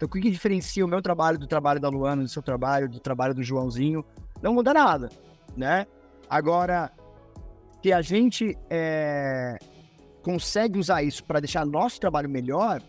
Então, 0.04 0.18
o 0.18 0.23
que, 0.23 0.30
diferencia 0.30 0.84
o 0.84 0.88
meu 0.88 1.00
trabalho 1.00 1.38
do 1.38 1.46
trabalho 1.46 1.80
da 1.80 1.88
Luana, 1.88 2.23
do 2.23 2.28
seu 2.28 2.42
trabalho, 2.42 2.88
do 2.88 3.00
trabalho 3.00 3.34
do 3.34 3.42
Joãozinho? 3.42 4.04
Não 4.42 4.52
muda 4.52 4.75
nada, 4.75 5.08
né? 5.56 5.87
Agora, 6.28 6.92
que 7.82 7.90
a 7.90 8.02
gente 8.02 8.56
é, 8.68 9.56
consegue 10.23 10.78
usar 10.78 11.02
isso 11.02 11.25
para 11.25 11.40
deixar 11.40 11.64
nosso 11.64 11.99
trabalho 11.99 12.28
melhor, 12.28 12.82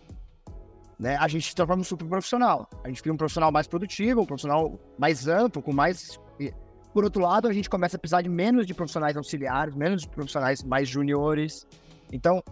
né? 1.00 1.16
A 1.16 1.28
gente 1.30 1.48
se 1.48 1.56
transforma 1.56 1.82
um 1.82 1.86
super 1.86 2.06
profissional. 2.06 2.70
A 2.84 2.90
gente 2.90 3.02
cria 3.02 3.14
um 3.14 3.18
profissional 3.18 3.52
mais 3.52 3.68
produtivo, 3.68 4.22
um 4.22 4.26
profissional 4.26 4.78
mais 4.98 5.28
amplo, 5.28 5.62
com 5.62 5.74
mais. 5.74 6.20
Por 6.94 7.04
outro 7.04 7.22
lado, 7.22 7.48
a 7.48 7.54
gente 7.54 7.70
começa 7.70 7.96
a 7.96 8.00
precisar 8.00 8.22
de 8.22 8.30
menos 8.30 8.66
de 8.68 8.74
profissionais 8.74 9.16
auxiliares, 9.16 9.74
menos 9.74 10.02
de 10.02 10.10
profissionais 10.10 10.64
mais 10.64 10.88
juniores. 10.88 11.66
Então, 12.12 12.44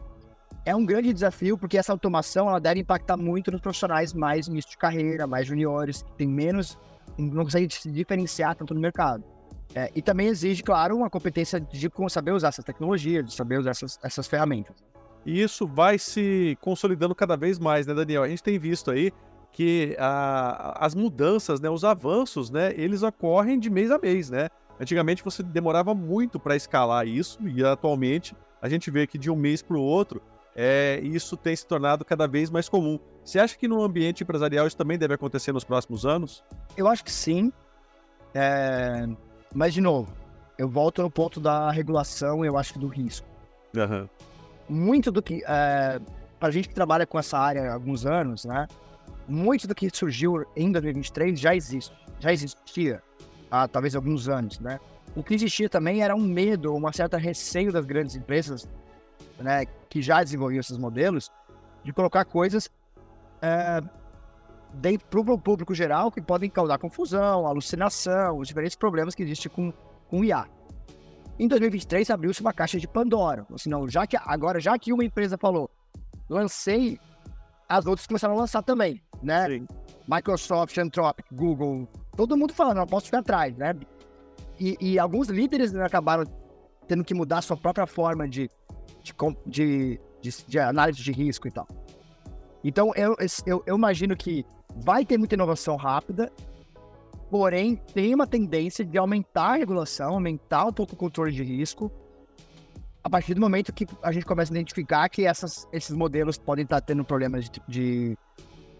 é 0.65 0.75
um 0.75 0.86
grande 0.86 1.13
desafio, 1.13 1.58
porque 1.58 1.77
essa 1.77 1.91
automação 1.91 2.48
ela 2.48 2.60
deve 2.60 2.79
impactar 2.79 3.17
muito 3.17 3.51
nos 3.51 3.60
profissionais 3.60 4.13
mais 4.13 4.48
início 4.48 4.72
de 4.72 4.77
carreira, 4.77 5.27
mais 5.27 5.46
juniores, 5.48 6.03
que 6.03 6.12
tem 6.13 6.27
menos, 6.27 6.77
não 7.17 7.43
conseguem 7.43 7.70
se 7.70 7.91
diferenciar 7.91 8.55
tanto 8.55 8.74
no 8.74 8.79
mercado. 8.79 9.24
É, 9.75 9.91
e 9.96 10.01
também 10.01 10.27
exige, 10.27 10.62
claro, 10.63 10.96
uma 10.96 11.10
competência 11.10 11.60
de 11.60 11.89
saber 12.10 12.32
usar 12.32 12.50
essa 12.50 12.63
tecnologia, 12.63 13.24
de 13.24 13.34
saber 13.34 13.60
usar 13.60 13.72
essas, 13.72 14.00
essas 14.03 14.27
ferramentas. 14.27 14.75
E 15.25 15.41
isso 15.41 15.65
vai 15.65 15.98
se 15.98 16.58
consolidando 16.62 17.15
cada 17.15 17.36
vez 17.36 17.58
mais, 17.58 17.88
né, 17.88 17.93
Daniel? 17.93 18.24
A 18.24 18.29
gente 18.29 18.43
tem 18.43 18.60
visto 18.60 18.91
aí 18.91 19.12
que 19.51 19.96
a, 20.00 20.86
as 20.86 20.93
mudanças, 20.93 21.60
né, 21.60 21.70
os 21.70 21.84
avanços, 21.84 22.50
né, 22.50 22.74
eles 22.75 23.03
ocorrem 23.03 23.60
de 23.60 23.70
mês 23.70 23.91
a 23.91 23.98
mês, 23.98 24.29
né? 24.29 24.50
Antigamente 24.79 25.24
você 25.24 25.43
demorava 25.43 25.93
muito 25.93 26.39
para 26.39 26.55
escalar 26.55 27.08
isso 27.08 27.39
e 27.48 27.63
atualmente 27.63 28.36
a 28.62 28.67
gente 28.67 28.89
vê 28.89 29.05
que 29.05 29.17
de 29.17 29.29
um 29.29 29.36
mês 29.36 29.62
para 29.62 29.77
o 29.77 29.82
outro 29.82 30.22
é, 30.55 31.00
isso 31.03 31.36
tem 31.36 31.55
se 31.55 31.65
tornado 31.65 32.05
cada 32.05 32.27
vez 32.27 32.50
mais 32.50 32.69
comum. 32.69 33.00
Você 33.24 33.39
acha 33.39 33.57
que 33.57 33.67
no 33.67 33.81
ambiente 33.81 34.24
empresarial 34.24 34.67
isso 34.67 34.77
também 34.77 34.98
deve 34.98 35.13
acontecer 35.13 35.51
nos 35.51 35.63
próximos 35.63 36.05
anos? 36.05 36.43
Eu 36.77 36.88
acho 36.88 37.03
que 37.03 37.12
sim. 37.12 37.51
É... 38.33 39.07
Mas, 39.53 39.74
de 39.74 39.81
novo, 39.81 40.13
eu 40.57 40.69
volto 40.69 41.01
no 41.01 41.10
ponto 41.10 41.39
da 41.39 41.72
regulação 41.72 42.43
e 42.43 42.48
eu 42.48 42.57
acho 42.57 42.74
que 42.74 42.79
do 42.79 42.88
risco. 42.88 43.27
Uhum. 43.75 44.07
Muito 44.69 45.12
do 45.12 45.22
que. 45.22 45.43
É... 45.48 46.00
Para 46.39 46.50
a 46.50 46.51
gente 46.51 46.67
que 46.67 46.75
trabalha 46.75 47.07
com 47.07 47.17
essa 47.17 47.38
área 47.38 47.72
há 47.72 47.74
alguns 47.74 48.05
anos, 48.05 48.45
né? 48.45 48.67
Muito 49.27 49.67
do 49.67 49.74
que 49.74 49.89
surgiu 49.91 50.45
em 50.55 50.72
2023 50.72 51.39
já 51.39 51.55
existe. 51.55 51.95
Já 52.19 52.33
existia 52.33 53.01
há 53.50 53.67
talvez 53.67 53.95
alguns 53.95 54.27
anos, 54.27 54.60
né? 54.60 54.79
O 55.15 55.24
que 55.24 55.33
existia 55.33 55.69
também 55.69 56.03
era 56.03 56.13
um 56.13 56.22
medo, 56.22 56.75
uma 56.75 56.91
certa 56.91 57.17
receio 57.17 57.72
das 57.72 57.86
grandes 57.86 58.15
empresas 58.15 58.67
né, 59.43 59.65
que 59.89 60.01
já 60.01 60.23
desenvolviam 60.23 60.59
esses 60.59 60.77
modelos, 60.77 61.29
de 61.83 61.91
colocar 61.91 62.25
coisas 62.25 62.69
é, 63.41 63.81
para 65.09 65.19
o 65.19 65.38
público 65.38 65.75
geral 65.75 66.12
que 66.12 66.21
podem 66.21 66.50
causar 66.50 66.77
confusão, 66.79 67.45
alucinação, 67.45 68.39
os 68.39 68.47
diferentes 68.47 68.75
problemas 68.75 69.13
que 69.13 69.21
existem 69.21 69.51
com, 69.51 69.73
com 70.09 70.23
IA. 70.23 70.47
Em 71.38 71.47
2023 71.47 72.09
abriu-se 72.09 72.41
uma 72.41 72.53
caixa 72.53 72.79
de 72.79 72.88
Pandora. 72.88 73.45
Assim, 73.53 73.69
não, 73.69 73.88
já 73.88 74.07
que 74.07 74.17
agora, 74.17 74.59
já 74.59 74.77
que 74.79 74.93
uma 74.93 75.03
empresa 75.03 75.38
falou, 75.38 75.69
lancei, 76.29 77.00
as 77.67 77.85
outras 77.85 78.07
começaram 78.07 78.35
a 78.35 78.38
lançar 78.38 78.63
também, 78.63 79.01
né? 79.21 79.47
Sim. 79.50 79.67
Microsoft, 80.07 80.77
Anthropic, 80.77 81.25
Google, 81.31 81.88
todo 82.15 82.38
mundo 82.38 82.53
falando, 82.53 82.77
não 82.77 82.88
posso 82.88 83.07
ficar 83.07 83.19
atrás, 83.19 83.55
né? 83.57 83.75
E, 84.59 84.77
e 84.79 85.00
alguns 85.00 85.27
líderes 85.27 85.71
né, 85.71 85.83
acabaram 85.83 86.23
tendo 86.88 87.03
que 87.03 87.13
mudar 87.13 87.41
sua 87.41 87.57
própria 87.57 87.88
forma 87.88 88.27
de 88.27 88.50
de, 89.03 89.13
de, 89.45 90.00
de, 90.22 90.31
de 90.48 90.60
análise 90.60 91.03
de 91.03 91.12
risco 91.12 91.48
e 91.48 91.51
tal. 91.51 91.67
Então, 92.63 92.93
eu, 92.95 93.15
eu, 93.45 93.63
eu, 93.65 93.75
imagino 93.75 94.15
que 94.15 94.45
vai 94.75 95.05
ter 95.05 95.17
muita 95.17 95.36
inovação 95.36 95.75
rápida, 95.75 96.31
porém, 97.29 97.75
tem 97.75 98.15
uma 98.15 98.25
tendência 98.25 98.86
de 98.86 98.98
aumentar 98.98 99.53
a 99.53 99.55
regulação, 99.57 100.13
aumentar 100.13 100.65
um 100.65 100.72
pouco 100.72 100.93
o 100.93 100.98
controle 100.98 101.31
de 101.31 101.43
risco, 101.43 101.91
a 103.03 103.10
partir 103.10 103.33
do 103.33 103.41
momento 103.41 103.74
que 103.74 103.86
a 104.01 104.13
gente 104.13 104.25
começa 104.25 104.53
a 104.53 104.55
identificar 104.55 105.10
que 105.10 105.25
essas, 105.25 105.67
esses 105.74 105.93
modelos 105.93 106.38
podem 106.38 106.63
estar 106.63 106.79
tendo 106.79 107.03
problemas 107.03 107.50
de, 107.50 107.62
de, 107.67 108.17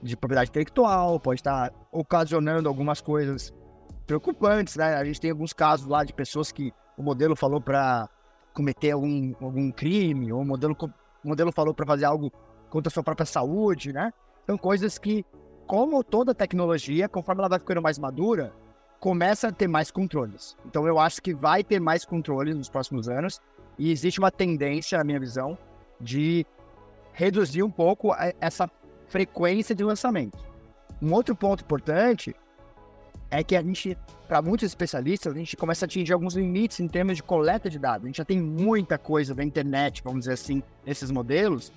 de 0.02 0.16
propriedade 0.16 0.50
intelectual, 0.50 1.20
pode 1.20 1.42
estar 1.42 1.74
ocasionando 1.92 2.70
algumas 2.70 3.02
coisas 3.02 3.54
preocupantes, 4.08 4.78
né? 4.78 4.96
A 4.96 5.04
gente 5.04 5.20
tem 5.20 5.32
alguns 5.32 5.52
casos 5.52 5.88
lá 5.88 6.06
de 6.06 6.14
pessoas 6.14 6.54
que 6.54 6.72
o 6.98 7.04
modelo 7.04 7.36
falou 7.36 7.60
para 7.60 8.10
cometer 8.54 8.92
algum, 8.92 9.34
algum 9.42 9.72
crime, 9.72 10.32
ou 10.32 10.42
o 10.42 10.46
modelo, 10.46 10.76
o 11.24 11.28
modelo 11.28 11.52
falou 11.52 11.74
para 11.74 11.86
fazer 11.86 12.06
algo 12.06 12.32
contra 12.70 12.90
a 12.90 12.94
sua 12.94 13.04
própria 13.04 13.26
saúde, 13.26 13.92
né? 13.92 14.14
São 14.46 14.58
coisas 14.58 14.98
que, 14.98 15.26
como 15.66 16.04
toda 16.04 16.34
tecnologia, 16.36 17.10
conforme 17.10 17.42
ela 17.42 17.50
vai 17.50 17.60
ficando 17.60 17.82
mais 17.82 17.98
madura, 17.98 18.54
começa 19.00 19.50
a 19.50 19.52
ter 19.52 19.68
mais 19.68 19.92
controles. 19.92 20.56
Então 20.66 20.88
eu 20.88 20.98
acho 20.98 21.22
que 21.22 21.34
vai 21.34 21.64
ter 21.64 21.80
mais 21.80 22.06
controles 22.06 22.56
nos 22.56 22.70
próximos 22.70 23.10
anos 23.10 23.42
e 23.78 23.92
existe 23.92 24.20
uma 24.20 24.32
tendência, 24.32 24.98
na 24.98 25.04
minha 25.04 25.20
visão, 25.20 25.58
de 26.00 26.46
reduzir 27.12 27.64
um 27.64 27.72
pouco 27.72 28.16
essa 28.40 28.70
frequência 29.08 29.76
de 29.76 29.84
lançamento. 29.84 30.38
Um 31.02 31.12
outro 31.14 31.36
ponto 31.36 31.64
importante 31.64 32.36
é 33.34 33.44
que 33.44 33.56
a 33.56 33.64
gente, 33.64 33.98
para 34.28 34.44
muitos 34.44 34.68
especialistas, 34.68 35.34
a 35.34 35.36
gente 35.36 35.58
começa 35.58 35.86
a 35.86 35.88
atingir 35.88 36.14
alguns 36.14 36.36
limites 36.36 36.80
em 36.80 36.88
termos 36.88 37.16
de 37.16 37.24
coleta 37.24 37.68
de 37.68 37.80
dados. 37.80 38.06
A 38.06 38.08
gente 38.08 38.18
já 38.18 38.26
tem 38.26 38.40
muita 38.40 38.96
coisa 38.96 39.34
da 39.34 39.44
internet, 39.44 40.04
vamos 40.04 40.20
dizer 40.20 40.34
assim, 40.34 40.62
nesses 40.86 41.10
modelos. 41.10 41.72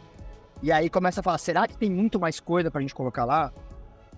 E 0.63 0.71
aí 0.71 0.91
começa 0.91 1.21
a 1.21 1.23
falar, 1.23 1.39
será 1.39 1.67
que 1.67 1.75
tem 1.75 1.89
muito 1.91 2.21
mais 2.21 2.41
coisa 2.41 2.71
para 2.71 2.81
a 2.81 2.83
gente 2.83 2.95
colocar 2.95 3.25
lá? 3.25 3.51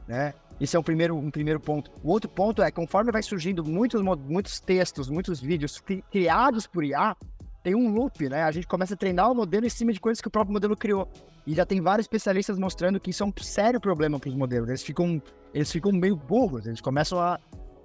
Né? 0.08 0.34
Esse 0.60 0.76
é 0.76 0.80
um 0.80 0.82
primeiro, 0.82 1.16
um 1.16 1.30
primeiro 1.30 1.60
ponto. 1.60 1.92
O 2.02 2.10
outro 2.10 2.28
ponto 2.28 2.60
é, 2.60 2.72
conforme 2.72 3.12
vai 3.12 3.22
surgindo 3.22 3.64
muitos, 3.64 4.02
muitos 4.02 4.58
textos, 4.58 5.08
muitos 5.08 5.40
vídeos 5.40 5.80
criados 6.10 6.66
por 6.66 6.82
IA, 6.82 7.16
tem 7.62 7.76
um 7.76 7.88
loop, 7.92 8.28
né? 8.28 8.42
A 8.42 8.50
gente 8.50 8.66
começa 8.66 8.94
a 8.94 8.96
treinar 8.96 9.30
o 9.30 9.34
modelo 9.34 9.64
em 9.64 9.70
cima 9.70 9.92
de 9.92 10.00
coisas 10.00 10.20
que 10.20 10.26
o 10.26 10.30
próprio 10.30 10.52
modelo 10.52 10.76
criou. 10.76 11.08
E 11.48 11.54
já 11.54 11.64
tem 11.64 11.80
vários 11.80 12.04
especialistas 12.04 12.58
mostrando 12.58 13.00
que 13.00 13.08
isso 13.08 13.22
é 13.22 13.26
um 13.26 13.32
sério 13.40 13.80
problema 13.80 14.20
para 14.20 14.28
os 14.28 14.34
modelos. 14.34 14.68
Eles 14.68 14.82
ficam, 14.82 15.20
eles 15.54 15.72
ficam 15.72 15.90
meio 15.90 16.14
burros, 16.14 16.66
eles 16.66 16.78
começam 16.78 17.18
a, 17.18 17.40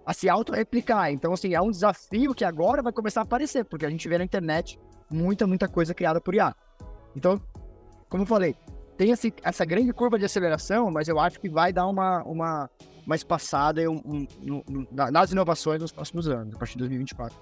a 0.06 0.14
se 0.14 0.28
auto-replicar. 0.28 1.14
Então, 1.14 1.32
assim, 1.32 1.54
é 1.56 1.62
um 1.62 1.72
desafio 1.72 2.36
que 2.36 2.44
agora 2.44 2.82
vai 2.82 2.92
começar 2.92 3.22
a 3.22 3.24
aparecer, 3.24 3.64
porque 3.64 3.86
a 3.86 3.90
gente 3.90 4.06
vê 4.10 4.18
na 4.18 4.26
internet 4.26 4.78
muita, 5.10 5.48
muita 5.48 5.66
coisa 5.70 5.94
criada 5.94 6.20
por 6.20 6.36
IA. 6.36 6.54
Então, 7.16 7.42
como 8.10 8.24
eu 8.24 8.28
falei, 8.28 8.54
tem 8.98 9.12
esse, 9.12 9.34
essa 9.42 9.64
grande 9.64 9.94
curva 9.94 10.20
de 10.20 10.26
aceleração, 10.26 10.92
mas 10.92 11.08
eu 11.08 11.18
acho 11.18 11.40
que 11.40 11.48
vai 11.48 11.72
dar 11.72 11.88
uma, 11.88 12.22
uma, 12.24 12.70
uma 13.06 13.16
espaçada 13.16 13.90
um, 13.90 14.28
um, 14.44 14.62
um, 14.70 14.88
nas 14.92 15.32
inovações 15.32 15.80
nos 15.80 15.94
próximos 15.94 16.28
anos, 16.28 16.54
a 16.54 16.60
partir 16.60 16.74
de 16.74 16.80
2024. 16.80 17.40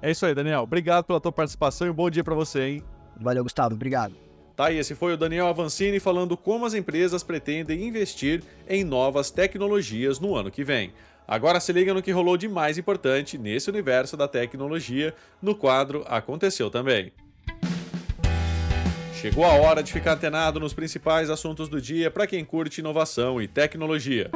É 0.00 0.12
isso 0.12 0.24
aí, 0.24 0.36
Daniel. 0.36 0.60
Obrigado 0.60 1.04
pela 1.04 1.20
tua 1.20 1.32
participação 1.32 1.84
e 1.84 1.90
um 1.90 1.94
bom 1.94 2.08
dia 2.08 2.22
para 2.22 2.36
você, 2.36 2.62
hein? 2.62 2.84
Valeu, 3.20 3.42
Gustavo. 3.42 3.74
Obrigado. 3.74 4.23
Tá, 4.56 4.70
e 4.70 4.78
esse 4.78 4.94
foi 4.94 5.14
o 5.14 5.16
Daniel 5.16 5.48
Avancini 5.48 5.98
falando 5.98 6.36
como 6.36 6.64
as 6.64 6.74
empresas 6.74 7.24
pretendem 7.24 7.84
investir 7.84 8.42
em 8.68 8.84
novas 8.84 9.30
tecnologias 9.30 10.20
no 10.20 10.36
ano 10.36 10.50
que 10.50 10.62
vem. 10.62 10.92
Agora 11.26 11.58
se 11.58 11.72
liga 11.72 11.92
no 11.92 12.02
que 12.02 12.12
rolou 12.12 12.36
de 12.36 12.48
mais 12.48 12.78
importante 12.78 13.36
nesse 13.36 13.68
universo 13.68 14.16
da 14.16 14.28
tecnologia 14.28 15.14
no 15.42 15.54
quadro 15.54 16.04
Aconteceu 16.06 16.70
Também. 16.70 17.12
Chegou 19.14 19.44
a 19.44 19.54
hora 19.54 19.82
de 19.82 19.90
ficar 19.90 20.12
antenado 20.12 20.60
nos 20.60 20.74
principais 20.74 21.30
assuntos 21.30 21.68
do 21.68 21.80
dia 21.80 22.10
para 22.10 22.26
quem 22.26 22.44
curte 22.44 22.80
inovação 22.80 23.40
e 23.40 23.48
tecnologia. 23.48 24.30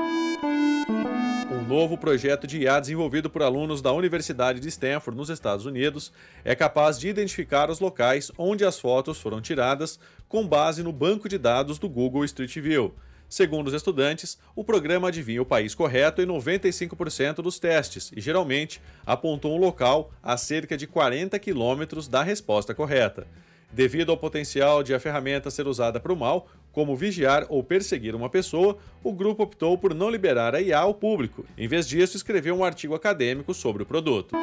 Novo 1.69 1.99
projeto 1.99 2.47
de 2.47 2.63
IA 2.63 2.81
desenvolvido 2.81 3.29
por 3.29 3.43
alunos 3.43 3.83
da 3.83 3.93
Universidade 3.93 4.59
de 4.59 4.69
Stanford, 4.69 5.15
nos 5.15 5.29
Estados 5.29 5.67
Unidos, 5.67 6.11
é 6.43 6.55
capaz 6.55 6.99
de 6.99 7.11
identificar 7.11 7.69
os 7.69 7.79
locais 7.79 8.33
onde 8.39 8.65
as 8.65 8.81
fotos 8.81 9.21
foram 9.21 9.39
tiradas 9.43 10.01
com 10.27 10.49
base 10.49 10.83
no 10.83 10.95
banco 10.95 11.29
de 11.29 11.37
dados 11.37 11.79
do 11.79 11.87
Google 11.87 12.25
Street 12.25 12.57
View. 12.57 12.95
Segundo 13.29 13.69
os 13.69 13.75
estudantes, 13.75 14.39
o 14.57 14.65
programa 14.65 15.09
adivinha 15.09 15.43
o 15.43 15.45
país 15.45 15.75
correto 15.75 16.23
em 16.23 16.27
95% 16.27 17.43
dos 17.43 17.59
testes 17.59 18.11
e 18.17 18.21
geralmente 18.23 18.81
apontou 19.05 19.55
um 19.55 19.61
local 19.61 20.11
a 20.23 20.39
cerca 20.39 20.75
de 20.75 20.87
40 20.87 21.39
quilômetros 21.39 22.09
da 22.09 22.23
resposta 22.23 22.75
correta. 22.75 23.27
Devido 23.71 24.11
ao 24.11 24.17
potencial 24.17 24.83
de 24.83 24.95
a 24.95 25.01
ferramenta 25.01 25.51
ser 25.51 25.67
usada 25.67 26.01
para 26.01 26.15
o 26.15 26.17
mal, 26.17 26.49
como 26.79 26.95
vigiar 26.95 27.45
ou 27.49 27.61
perseguir 27.61 28.15
uma 28.15 28.29
pessoa, 28.29 28.79
o 29.03 29.13
grupo 29.13 29.43
optou 29.43 29.77
por 29.77 29.93
não 29.93 30.09
liberar 30.09 30.55
a 30.55 30.61
IA 30.61 30.79
ao 30.79 30.95
público. 30.95 31.45
Em 31.59 31.67
vez 31.67 31.89
disso, 31.89 32.17
escreveu 32.17 32.55
um 32.55 32.63
artigo 32.63 32.95
acadêmico 32.95 33.53
sobre 33.53 33.83
o 33.83 33.87
produto. 33.87 34.37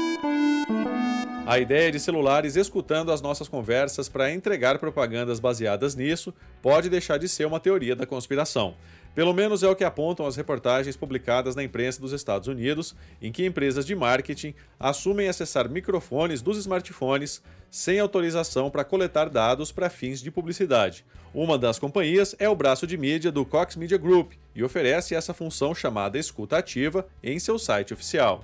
A 1.50 1.58
ideia 1.58 1.90
de 1.90 1.98
celulares 1.98 2.54
escutando 2.54 3.10
as 3.10 3.20
nossas 3.20 3.48
conversas 3.48 4.08
para 4.08 4.32
entregar 4.32 4.78
propagandas 4.78 5.40
baseadas 5.40 5.96
nisso 5.96 6.32
pode 6.62 6.88
deixar 6.88 7.18
de 7.18 7.28
ser 7.28 7.44
uma 7.44 7.58
teoria 7.58 7.96
da 7.96 8.06
conspiração. 8.06 8.76
Pelo 9.16 9.34
menos 9.34 9.64
é 9.64 9.68
o 9.68 9.74
que 9.74 9.82
apontam 9.82 10.24
as 10.26 10.36
reportagens 10.36 10.96
publicadas 10.96 11.56
na 11.56 11.64
imprensa 11.64 12.00
dos 12.00 12.12
Estados 12.12 12.46
Unidos, 12.46 12.94
em 13.20 13.32
que 13.32 13.44
empresas 13.44 13.84
de 13.84 13.96
marketing 13.96 14.54
assumem 14.78 15.28
acessar 15.28 15.68
microfones 15.68 16.40
dos 16.40 16.56
smartphones 16.56 17.42
sem 17.68 17.98
autorização 17.98 18.70
para 18.70 18.84
coletar 18.84 19.28
dados 19.28 19.72
para 19.72 19.90
fins 19.90 20.22
de 20.22 20.30
publicidade. 20.30 21.04
Uma 21.34 21.58
das 21.58 21.80
companhias 21.80 22.32
é 22.38 22.48
o 22.48 22.54
braço 22.54 22.86
de 22.86 22.96
mídia 22.96 23.32
do 23.32 23.44
Cox 23.44 23.74
Media 23.74 23.98
Group 23.98 24.34
e 24.54 24.62
oferece 24.62 25.16
essa 25.16 25.34
função 25.34 25.74
chamada 25.74 26.16
escuta 26.16 26.58
ativa 26.58 27.08
em 27.20 27.40
seu 27.40 27.58
site 27.58 27.92
oficial. 27.92 28.40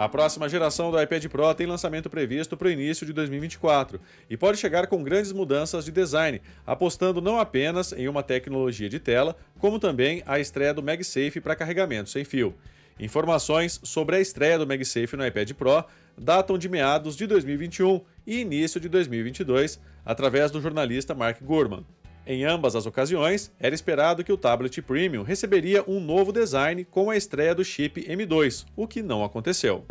A 0.00 0.08
próxima 0.08 0.48
geração 0.48 0.90
do 0.90 0.98
iPad 0.98 1.26
Pro 1.26 1.54
tem 1.54 1.66
lançamento 1.66 2.08
previsto 2.08 2.56
para 2.56 2.68
o 2.68 2.70
início 2.70 3.04
de 3.04 3.12
2024 3.12 4.00
e 4.30 4.34
pode 4.34 4.56
chegar 4.56 4.86
com 4.86 5.02
grandes 5.02 5.30
mudanças 5.30 5.84
de 5.84 5.92
design, 5.92 6.40
apostando 6.66 7.20
não 7.20 7.38
apenas 7.38 7.92
em 7.92 8.08
uma 8.08 8.22
tecnologia 8.22 8.88
de 8.88 8.98
tela, 8.98 9.36
como 9.58 9.78
também 9.78 10.22
a 10.24 10.40
estreia 10.40 10.72
do 10.72 10.82
MagSafe 10.82 11.38
para 11.42 11.54
carregamento 11.54 12.08
sem 12.08 12.24
fio. 12.24 12.54
Informações 12.98 13.78
sobre 13.82 14.16
a 14.16 14.20
estreia 14.22 14.58
do 14.58 14.66
MagSafe 14.66 15.18
no 15.18 15.26
iPad 15.26 15.52
Pro 15.52 15.84
datam 16.16 16.56
de 16.56 16.70
meados 16.70 17.14
de 17.14 17.26
2021 17.26 18.00
e 18.26 18.40
início 18.40 18.80
de 18.80 18.88
2022, 18.88 19.78
através 20.02 20.50
do 20.50 20.62
jornalista 20.62 21.14
Mark 21.14 21.42
Gurman. 21.42 21.84
Em 22.32 22.44
ambas 22.44 22.76
as 22.76 22.86
ocasiões, 22.86 23.50
era 23.58 23.74
esperado 23.74 24.22
que 24.22 24.32
o 24.32 24.36
tablet 24.36 24.80
Premium 24.82 25.24
receberia 25.24 25.82
um 25.88 25.98
novo 25.98 26.30
design 26.30 26.84
com 26.84 27.10
a 27.10 27.16
estreia 27.16 27.52
do 27.56 27.64
chip 27.64 28.04
M2, 28.04 28.66
o 28.76 28.86
que 28.86 29.02
não 29.02 29.24
aconteceu. 29.24 29.84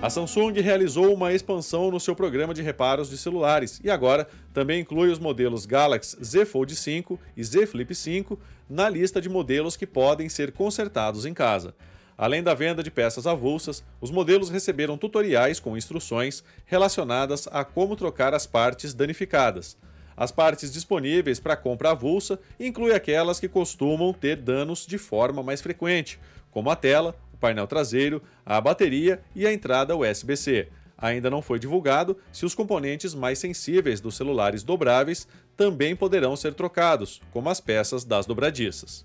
A 0.00 0.08
Samsung 0.08 0.54
realizou 0.62 1.12
uma 1.12 1.30
expansão 1.34 1.90
no 1.90 2.00
seu 2.00 2.16
programa 2.16 2.54
de 2.54 2.62
reparos 2.62 3.10
de 3.10 3.18
celulares 3.18 3.82
e 3.84 3.90
agora 3.90 4.26
também 4.54 4.80
inclui 4.80 5.10
os 5.10 5.18
modelos 5.18 5.66
Galaxy 5.66 6.16
Z 6.24 6.46
Fold 6.46 6.74
5 6.74 7.20
e 7.36 7.44
Z 7.44 7.66
Flip 7.66 7.94
5 7.94 8.40
na 8.66 8.88
lista 8.88 9.20
de 9.20 9.28
modelos 9.28 9.76
que 9.76 9.86
podem 9.86 10.30
ser 10.30 10.52
consertados 10.52 11.26
em 11.26 11.34
casa. 11.34 11.74
Além 12.16 12.42
da 12.42 12.54
venda 12.54 12.82
de 12.82 12.90
peças 12.90 13.26
avulsas, 13.26 13.84
os 14.00 14.10
modelos 14.10 14.48
receberam 14.48 14.96
tutoriais 14.96 15.60
com 15.60 15.76
instruções 15.76 16.42
relacionadas 16.64 17.46
a 17.52 17.62
como 17.62 17.94
trocar 17.94 18.32
as 18.32 18.46
partes 18.46 18.94
danificadas. 18.94 19.76
As 20.16 20.30
partes 20.30 20.72
disponíveis 20.72 21.40
para 21.40 21.56
compra 21.56 21.90
avulsa 21.90 22.38
incluem 22.58 22.94
aquelas 22.94 23.40
que 23.40 23.48
costumam 23.48 24.12
ter 24.12 24.36
danos 24.36 24.86
de 24.86 24.98
forma 24.98 25.42
mais 25.42 25.60
frequente, 25.60 26.18
como 26.50 26.70
a 26.70 26.76
tela, 26.76 27.16
o 27.32 27.36
painel 27.36 27.66
traseiro, 27.66 28.22
a 28.44 28.60
bateria 28.60 29.20
e 29.34 29.46
a 29.46 29.52
entrada 29.52 29.96
USB-C. 29.96 30.68
Ainda 30.96 31.28
não 31.28 31.42
foi 31.42 31.58
divulgado 31.58 32.16
se 32.32 32.46
os 32.46 32.54
componentes 32.54 33.14
mais 33.14 33.38
sensíveis 33.38 34.00
dos 34.00 34.14
celulares 34.14 34.62
dobráveis 34.62 35.26
também 35.56 35.96
poderão 35.96 36.36
ser 36.36 36.54
trocados, 36.54 37.20
como 37.32 37.48
as 37.48 37.60
peças 37.60 38.04
das 38.04 38.24
dobradiças. 38.24 39.04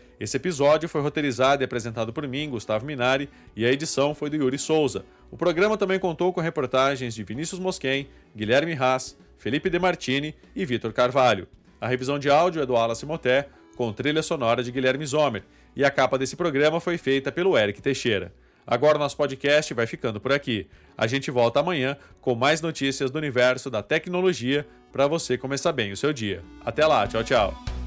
Esse 0.21 0.37
episódio 0.37 0.87
foi 0.87 1.01
roteirizado 1.01 1.63
e 1.63 1.65
apresentado 1.65 2.13
por 2.13 2.27
mim, 2.27 2.47
Gustavo 2.47 2.85
Minari, 2.85 3.27
e 3.55 3.65
a 3.65 3.71
edição 3.71 4.13
foi 4.13 4.29
do 4.29 4.35
Yuri 4.35 4.59
Souza. 4.59 5.03
O 5.31 5.35
programa 5.35 5.79
também 5.79 5.97
contou 5.97 6.31
com 6.31 6.39
reportagens 6.39 7.15
de 7.15 7.23
Vinícius 7.23 7.59
Mosquen, 7.59 8.07
Guilherme 8.35 8.73
Haas, 8.73 9.17
Felipe 9.39 9.67
Demartini 9.67 10.35
e 10.55 10.63
Vitor 10.63 10.93
Carvalho. 10.93 11.47
A 11.81 11.87
revisão 11.87 12.19
de 12.19 12.29
áudio 12.29 12.61
é 12.61 12.67
do 12.67 12.75
Alas 12.75 13.01
Moté, 13.01 13.49
com 13.75 13.91
trilha 13.91 14.21
sonora 14.21 14.63
de 14.63 14.71
Guilherme 14.71 15.07
Zomer, 15.07 15.41
e 15.75 15.83
a 15.83 15.89
capa 15.89 16.19
desse 16.19 16.35
programa 16.35 16.79
foi 16.79 16.99
feita 16.99 17.31
pelo 17.31 17.57
Eric 17.57 17.81
Teixeira. 17.81 18.31
Agora 18.67 18.97
o 18.97 18.99
nosso 18.99 19.17
podcast 19.17 19.73
vai 19.73 19.87
ficando 19.87 20.21
por 20.21 20.31
aqui. 20.31 20.67
A 20.95 21.07
gente 21.07 21.31
volta 21.31 21.61
amanhã 21.61 21.97
com 22.21 22.35
mais 22.35 22.61
notícias 22.61 23.09
do 23.09 23.17
universo 23.17 23.71
da 23.71 23.81
tecnologia 23.81 24.67
para 24.91 25.07
você 25.07 25.35
começar 25.35 25.71
bem 25.71 25.91
o 25.91 25.97
seu 25.97 26.13
dia. 26.13 26.43
Até 26.63 26.85
lá, 26.85 27.07
tchau, 27.07 27.23
tchau. 27.23 27.80